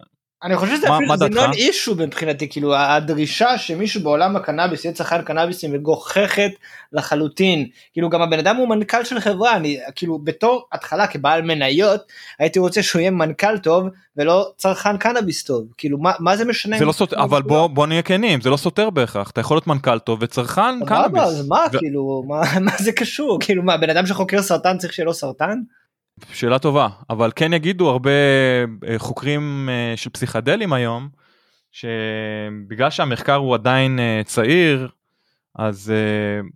[0.44, 1.30] אני חושב שזה מה- אפילו מה זה?
[1.30, 6.52] נון אישו מבחינתי כאילו הדרישה שמישהו בעולם הקנאביס יהיה צרכן קנאביס היא מגוחכת
[6.94, 7.66] לחלוטין.
[7.94, 12.02] כאילו גם הבן אדם הוא מנכ"ל של חברה אני כאילו בתור התחלה כבעל מניות
[12.40, 13.88] הייתי רוצה שהוא יהיה מנכ"ל טוב
[14.18, 15.64] ולא צרכן קנאביס טוב.
[15.78, 18.58] כאילו מה מה זה משנה זה לא סותר אבל בוא בוא נהיה כנים זה לא
[18.58, 19.30] סותר בהכרח.
[19.32, 21.46] אתה יכול להיות מנכ"ל טוב וצרכן קנאביס.
[21.48, 23.38] מה ו- כאילו מה מה זה קשור?
[23.42, 25.60] כאילו מה בן אדם שחוקר סרטן צריך שיהיה לו סרטן
[26.34, 28.12] שאלה טובה אבל כן יגידו הרבה
[28.88, 31.10] אה, חוקרים אה, של פסיכדלים היום
[31.72, 34.88] שבגלל שהמחקר הוא עדיין אה, צעיר
[35.56, 35.94] אז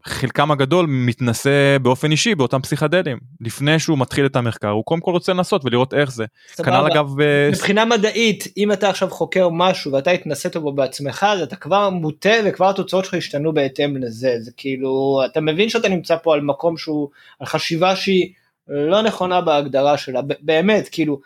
[0.06, 3.18] חלקם הגדול מתנסה באופן אישי באותם פסיכדלים.
[3.42, 6.26] לפני שהוא מתחיל את המחקר הוא קודם כל רוצה לנסות ולראות איך זה.
[6.64, 7.10] כנ"ל אגב
[7.52, 12.34] מבחינה מדעית אם אתה עכשיו חוקר משהו ואתה התנסית בו בעצמך אז אתה כבר מוטה
[12.46, 14.36] וכבר התוצאות שלך השתנו בהתאם לזה.
[14.40, 17.10] זה כאילו אתה מבין שאתה נמצא פה על מקום שהוא
[17.40, 18.30] על חשיבה שהיא
[18.68, 21.20] לא נכונה בהגדרה שלה באמת כאילו.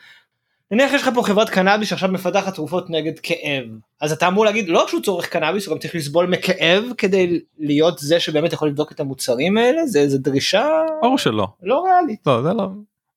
[0.72, 3.66] נניח יש לך פה חברת קנאביס שעכשיו מפתחת תרופות נגד כאב
[4.02, 7.40] אז אתה אמור להגיד לא רק שהוא צורך קנאביס הוא גם צריך לסבול מכאב כדי
[7.60, 10.68] להיות זה שבאמת יכול לבדוק את המוצרים האלה זה, זה דרישה
[11.02, 12.20] ברור שלא לא ריאלית.
[12.26, 12.70] לא זה לא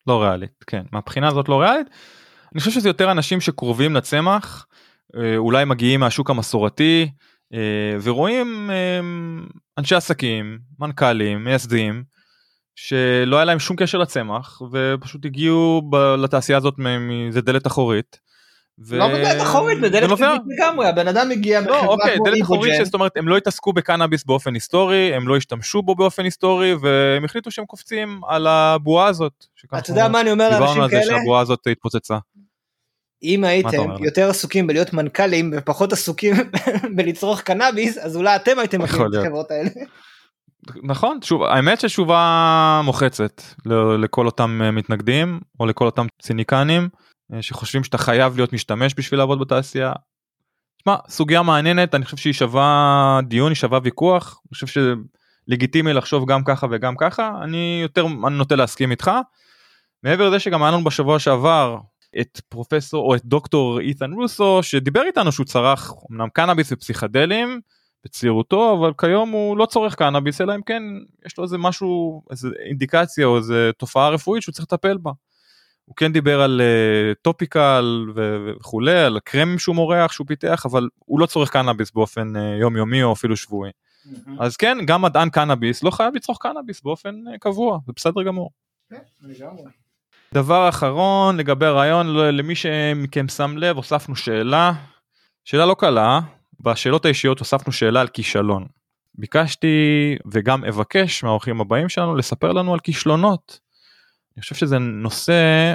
[0.07, 1.87] לא ריאלית כן מהבחינה הזאת לא ריאלית.
[2.53, 4.67] אני חושב שזה יותר אנשים שקרובים לצמח
[5.17, 7.11] אה, אולי מגיעים מהשוק המסורתי
[7.55, 9.01] אה, ורואים אה,
[9.79, 12.05] אנשי עסקים מנכ"לים מייסדים
[12.75, 18.21] שלא היה להם שום קשר לצמח ופשוט הגיעו ב- לתעשייה הזאת מאיזה דלת אחורית.
[18.79, 22.43] ו- לא בדלת אחורית, בדלת טבעית לגמרי, הבן אדם הגיע לא, בחברה אוקיי, כמו דלת
[22.43, 22.75] אחורית.
[22.79, 27.25] שזאת אומרת הם לא התעסקו בקנאביס באופן היסטורי, הם לא השתמשו בו באופן היסטורי, והם
[27.25, 29.45] החליטו שהם קופצים על הבועה הזאת.
[29.79, 31.19] אתה יודע מה אני אומר דיברנו לאנשים על זה כאלה?
[31.19, 32.19] שהבועה הזאת התפוצצה.
[33.23, 34.05] אם הייתם?
[34.05, 36.35] יותר עסוקים בלהיות מנכ"לים ופחות עסוקים
[36.97, 39.19] בלצרוך קנאביס, אז אולי אתם הייתם מכירים את.
[39.21, 39.71] החברות האלה.
[40.83, 43.43] נכון, שוב, האמת שתשובה מוחצת
[43.99, 46.89] לכל אותם אה, מתנגדים, או לכל אותם ציניקנים,
[47.33, 49.93] אה, שחושבים שאתה חייב להיות משתמש בשביל לעבוד בתעשייה.
[50.79, 54.67] תשמע, סוגיה מעניינת, אני חושב שהיא שווה דיון, היא שווה ויכוח, אני חושב
[55.49, 59.11] שלגיטימי לחשוב גם ככה וגם ככה, אני יותר, אני נוטה להסכים איתך.
[60.03, 61.79] מעבר לזה שגם היה לנו בשבוע שעבר
[62.21, 67.61] את פרופסור או את דוקטור אית'ן רוסו שדיבר איתנו שהוא צרך אמנם קנאביס ופסיכדלים
[68.05, 70.83] בצעירותו אבל כיום הוא לא צורך קנאביס אלא אם כן
[71.27, 75.11] יש לו איזה משהו איזה אינדיקציה או איזה תופעה רפואית שהוא צריך לטפל בה.
[75.85, 81.21] הוא כן דיבר על אה, topical וכולי על קרמים שהוא מורח שהוא פיתח אבל הוא
[81.21, 83.71] לא צורך קנאביס באופן אה, יומיומי או אפילו שבועי.
[84.41, 88.51] אז כן גם מדען קנאביס לא חייב לצרוך קנאביס באופן אה, קבוע זה בסדר גמור.
[90.35, 94.73] דבר אחרון לגבי הריאיון ל- למי שמכם שם לב הוספנו שאלה
[95.45, 96.21] שאלה לא קלה
[96.63, 98.67] בשאלות האישיות הוספנו שאלה על כישלון.
[99.15, 103.61] ביקשתי וגם אבקש מהאורחים הבאים שלנו לספר לנו על כישלונות.
[104.37, 105.75] אני חושב שזה נושא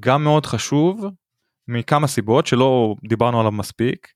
[0.00, 1.06] גם מאוד חשוב
[1.68, 4.08] מכמה סיבות שלא דיברנו עליו מספיק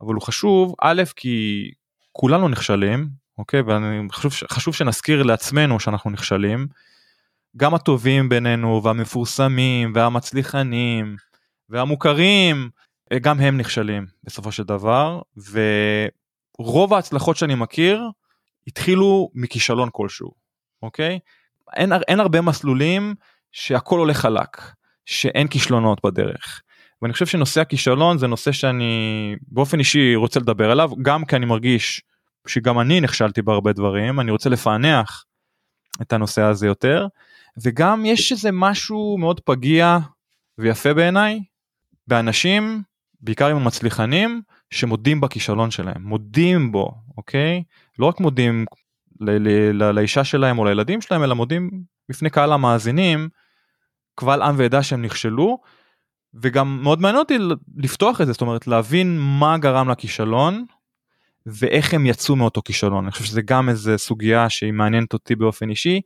[0.00, 1.70] אבל הוא חשוב א' כי
[2.12, 3.08] כולנו נכשלים
[3.38, 6.66] אוקיי ואני חשוב, חשוב שנזכיר לעצמנו שאנחנו נכשלים.
[7.56, 11.16] גם הטובים בינינו והמפורסמים והמצליחנים
[11.68, 12.70] והמוכרים
[13.18, 15.20] גם הם נכשלים בסופו של דבר
[16.58, 18.10] ורוב ההצלחות שאני מכיר
[18.66, 20.30] התחילו מכישלון כלשהו
[20.82, 21.18] אוקיי?
[21.76, 23.14] אין, אין הרבה מסלולים
[23.52, 24.62] שהכל הולך חלק
[25.06, 26.62] שאין כישלונות בדרך.
[27.02, 31.46] ואני חושב שנושא הכישלון זה נושא שאני באופן אישי רוצה לדבר עליו גם כי אני
[31.46, 32.02] מרגיש
[32.46, 35.24] שגם אני נכשלתי בהרבה דברים אני רוצה לפענח
[36.02, 37.06] את הנושא הזה יותר
[37.62, 39.98] וגם יש איזה משהו מאוד פגיע
[40.58, 41.40] ויפה בעיניי
[42.06, 42.82] באנשים
[43.22, 47.62] בעיקר עם המצליחנים שמודים בכישלון שלהם מודים בו אוקיי?
[47.98, 48.64] לא רק מודים
[49.20, 51.70] ל- ל- ל- לאישה שלהם או לילדים שלהם אלא מודים
[52.08, 53.28] בפני קהל המאזינים
[54.14, 55.58] קבל עם ועדה שהם נכשלו
[56.34, 57.38] וגם מאוד מעניין אותי
[57.76, 60.64] לפתוח את זה זאת אומרת להבין מה גרם לכישלון
[61.46, 63.04] ואיך הם יצאו מאותו כישלון.
[63.04, 66.00] אני חושב שזה גם איזה סוגיה שהיא מעניינת אותי באופן אישי.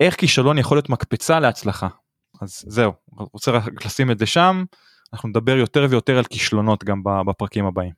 [0.00, 1.88] איך כישלון יכול להיות מקפצה להצלחה?
[2.40, 4.64] אז זהו רוצה רק לשים את זה שם
[5.12, 7.92] אנחנו נדבר יותר ויותר על כישלונות גם בפרקים הבאים.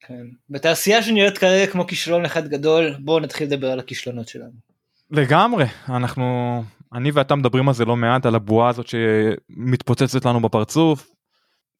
[0.00, 0.24] כן.
[0.50, 4.52] בתעשייה שנראית כרגע כמו כישלון אחד גדול בואו נתחיל לדבר על הכישלונות שלנו.
[5.10, 6.62] לגמרי אנחנו
[6.94, 11.10] אני ואתה מדברים על זה לא מעט על הבועה הזאת שמתפוצצת לנו בפרצוף.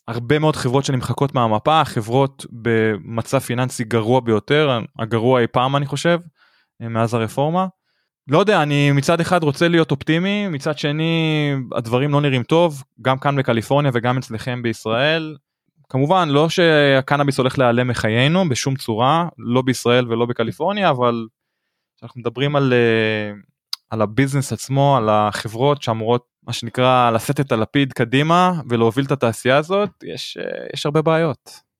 [0.09, 6.21] הרבה מאוד חברות שנמחקות מהמפה חברות במצב פיננסי גרוע ביותר הגרוע אי פעם אני חושב
[6.81, 7.67] מאז הרפורמה.
[8.29, 13.19] לא יודע אני מצד אחד רוצה להיות אופטימי מצד שני הדברים לא נראים טוב גם
[13.19, 15.37] כאן בקליפורניה וגם אצלכם בישראל.
[15.89, 21.27] כמובן לא שהקנאביס הולך להיעלם מחיינו בשום צורה לא בישראל ולא בקליפורניה אבל
[22.03, 23.33] אנחנו מדברים על אה,
[23.91, 29.57] על הביזנס עצמו על החברות שאמורות מה שנקרא לשאת את הלפיד קדימה ולהוביל את התעשייה
[29.57, 31.72] הזאת יש אה, יש הרבה בעיות.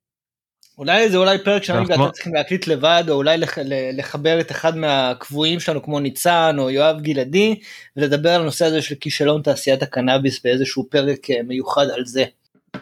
[0.77, 3.57] אולי זה אולי פרק שאני ואתה צריכים להקליט לבד או אולי לח,
[3.93, 7.59] לחבר את אחד מהקבועים שלנו כמו ניצן או יואב גלעדי
[7.97, 12.25] ולדבר על הנושא הזה של כישלון תעשיית הקנאביס באיזשהו פרק אה, מיוחד על זה.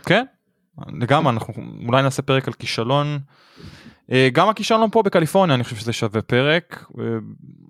[0.06, 0.24] כן
[0.94, 1.54] לגמרי אנחנו
[1.88, 3.20] אולי נעשה פרק על כישלון.
[4.12, 7.04] אה, גם הכישלון פה בקליפורניה אני חושב שזה שווה פרק אה,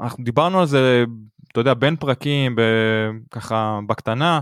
[0.01, 1.03] אנחנו דיברנו על זה
[1.51, 2.55] אתה יודע בין פרקים
[3.31, 4.39] ככה בקטנה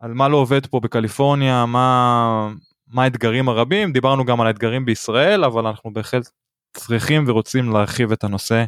[0.00, 2.52] על מה לא עובד פה בקליפורניה מה
[2.92, 6.30] מה האתגרים הרבים דיברנו גם על האתגרים בישראל אבל אנחנו בהחלט
[6.76, 8.64] צריכים ורוצים להרחיב את הנושא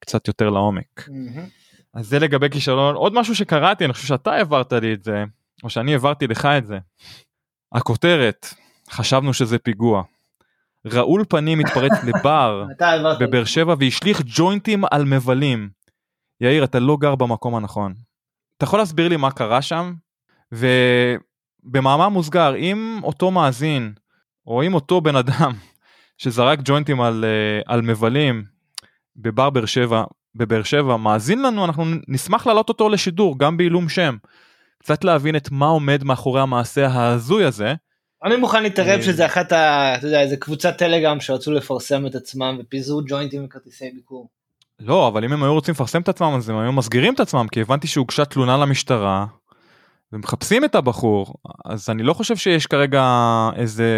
[0.00, 1.00] קצת יותר לעומק.
[1.00, 1.40] Mm-hmm.
[1.94, 5.24] אז זה לגבי כישלון עוד משהו שקראתי אני חושב שאתה העברת לי את זה
[5.64, 6.78] או שאני העברתי לך את זה.
[7.72, 8.46] הכותרת
[8.90, 10.02] חשבנו שזה פיגוע.
[10.86, 12.64] רעול פנים התפרץ לבר
[13.20, 15.70] בבאר שבע והשליך ג'וינטים על מבלים.
[16.40, 17.94] יאיר אתה לא גר במקום הנכון.
[18.56, 19.94] אתה יכול להסביר לי מה קרה שם?
[21.64, 23.92] ובמאמר מוסגר אם אותו מאזין
[24.46, 25.52] או אם אותו בן אדם
[26.18, 28.44] שזרק ג'וינטים על, אה, על מבלים
[29.16, 30.04] בבר באר שבע
[30.34, 34.16] בבאר שבע מאזין לנו אנחנו נשמח להעלות אותו לשידור גם בעילום שם.
[34.78, 37.74] קצת להבין את מה עומד מאחורי המעשה ההזוי הזה.
[38.24, 39.94] אני מוכן להתערב אה, שזה אחת ה...
[39.98, 44.28] אתה יודע איזה קבוצת טלגרם שרצו לפרסם את עצמם ופיזרו ג'וינטים וכרטיסי ביקור.
[44.80, 47.46] לא אבל אם הם היו רוצים לפרסם את עצמם אז הם היו מסגירים את עצמם
[47.52, 49.26] כי הבנתי שהוגשה תלונה למשטרה
[50.12, 51.34] ומחפשים את הבחור
[51.64, 53.02] אז אני לא חושב שיש כרגע
[53.56, 53.90] איזה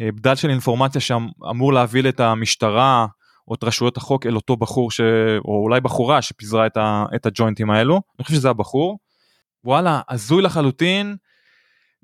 [0.00, 3.06] אה, בדל של אינפורמציה שאמור להביא את המשטרה
[3.48, 5.00] או את רשויות החוק אל אותו בחור ש...
[5.44, 7.04] או אולי בחורה שפיזרה את, ה...
[7.14, 8.00] את הג'וינטים האלו.
[8.18, 8.98] אני חושב שזה הבחור.
[9.64, 11.16] וואלה הזוי לחלוטין.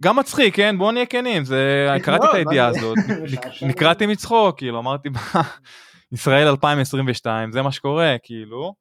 [0.01, 0.79] גם מצחיק כן?
[0.79, 1.45] בוא נהיה כנים.
[1.45, 2.99] זה קראתי את הידיעה הזאת.
[3.69, 5.09] נקראתי מצחוק כאילו אמרתי
[6.13, 8.75] ישראל 2022 זה מה שקורה כאילו.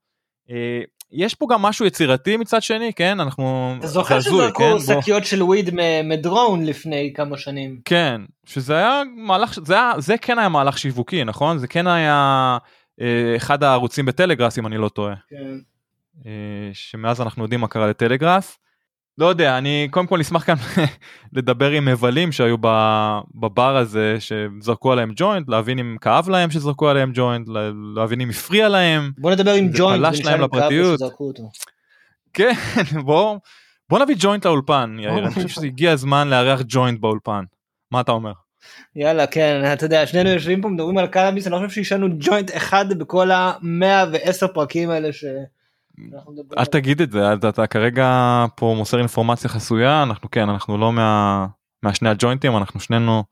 [1.13, 5.01] יש פה גם משהו יצירתי מצד שני כן אנחנו אתה זוכר שזרקו כן?
[5.01, 5.69] שקיות של וויד
[6.03, 11.23] מדרון לפני כמה שנים כן שזה היה מהלך זה היה זה כן היה מהלך שיווקי
[11.23, 12.57] נכון זה כן היה
[13.01, 15.15] אה, אחד הערוצים בטלגראס אם אני לא טועה.
[15.29, 15.57] כן.
[16.25, 18.59] אה, שמאז אנחנו יודעים מה קרה לטלגראס.
[19.17, 20.55] לא יודע אני קודם כל אשמח כאן
[21.33, 22.57] לדבר עם מבלים שהיו
[23.35, 27.47] בבר הזה שזרקו עליהם ג'וינט להבין אם כאב להם שזרקו עליהם ג'וינט
[27.95, 29.11] להבין אם הפריע להם.
[29.17, 30.05] בוא נדבר עם ג'וינט.
[30.05, 30.99] פלש להם לפרטיות.
[32.33, 32.53] כן
[33.05, 33.37] בוא
[33.89, 37.43] בוא נביא ג'וינט לאולפן יאיר אני חושב שהגיע הזמן לארח ג'וינט באולפן
[37.91, 38.31] מה אתה אומר.
[38.95, 42.07] יאללה כן אתה יודע שנינו יושבים פה מדברים על קנאביס אני לא חושב שיש לנו
[42.19, 45.25] ג'וינט אחד בכל המאה ועשר פרקים האלה ש...
[46.57, 48.05] אל תגיד את זה אתה, אתה כרגע
[48.55, 51.47] פה מוסר אינפורמציה חסויה אנחנו כן אנחנו לא מה,
[51.83, 53.23] מהשני הג'וינטים אנחנו שנינו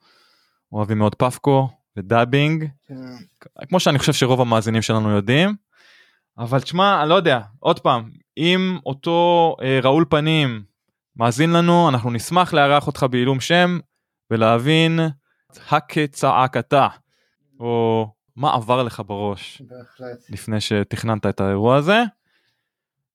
[0.72, 2.96] אוהבים מאוד פאפקו ודאבינג כן.
[3.70, 5.56] כמו שאני חושב שרוב המאזינים שלנו יודעים.
[6.38, 10.64] אבל תשמע אני לא יודע עוד פעם אם אותו אה, רעול פנים
[11.16, 13.80] מאזין לנו אנחנו נשמח לארח אותך בעילום שם
[14.32, 15.00] ולהבין
[15.70, 16.88] הכצעקתה
[17.60, 20.30] או מה עבר לך בראש בהחלט.
[20.30, 22.04] לפני שתכננת את האירוע הזה.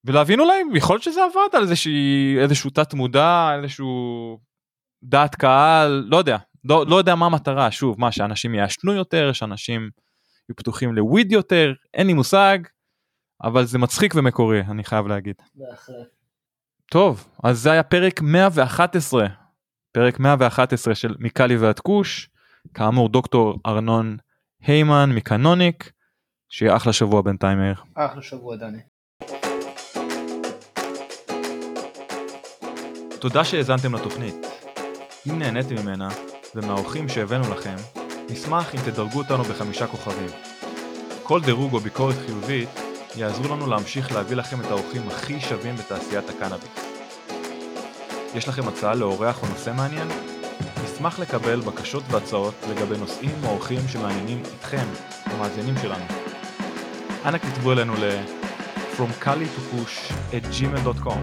[0.06, 4.38] ולהבין אולי יכול להיות שזה עבד על איזושהי איזשהו תת מודע איזשהו
[5.02, 9.80] דעת קהל לא יודע לא, לא יודע מה המטרה שוב מה שאנשים יעשנו יותר שאנשים
[9.80, 12.58] יהיו פתוחים לוויד יותר אין לי מושג
[13.42, 15.34] אבל זה מצחיק ומקורי אני חייב להגיד.
[16.90, 19.26] טוב אז זה היה פרק 111
[19.92, 22.28] פרק 111 של מקאלי ועד כוש
[22.74, 24.16] כאמור דוקטור ארנון
[24.60, 25.92] היימן מקנוניק
[26.48, 27.82] שיהיה אחלה שבוע בינתיים מאיר.
[27.94, 28.95] אחלה שבוע דני.
[33.18, 34.46] תודה שהאזנתם לתוכנית.
[35.30, 36.08] אם נהניתם ממנה,
[36.54, 37.74] ומהאורחים שהבאנו לכם,
[38.30, 40.28] נשמח אם תדרגו אותנו בחמישה כוכבים.
[41.22, 42.68] כל דירוג או ביקורת חיובית
[43.16, 46.68] יעזרו לנו להמשיך להביא לכם את האורחים הכי שווים בתעשיית הקנאביס.
[48.34, 50.08] יש לכם הצעה לאורח או נושא מעניין?
[50.84, 54.86] נשמח לקבל בקשות והצעות לגבי נושאים או אורחים שמעניינים אתכם,
[55.24, 56.04] המאזינים שלנו.
[57.24, 58.20] אנא כתבו אלינו ל-
[58.96, 59.96] From Kali to Push
[60.32, 61.22] at gmail.com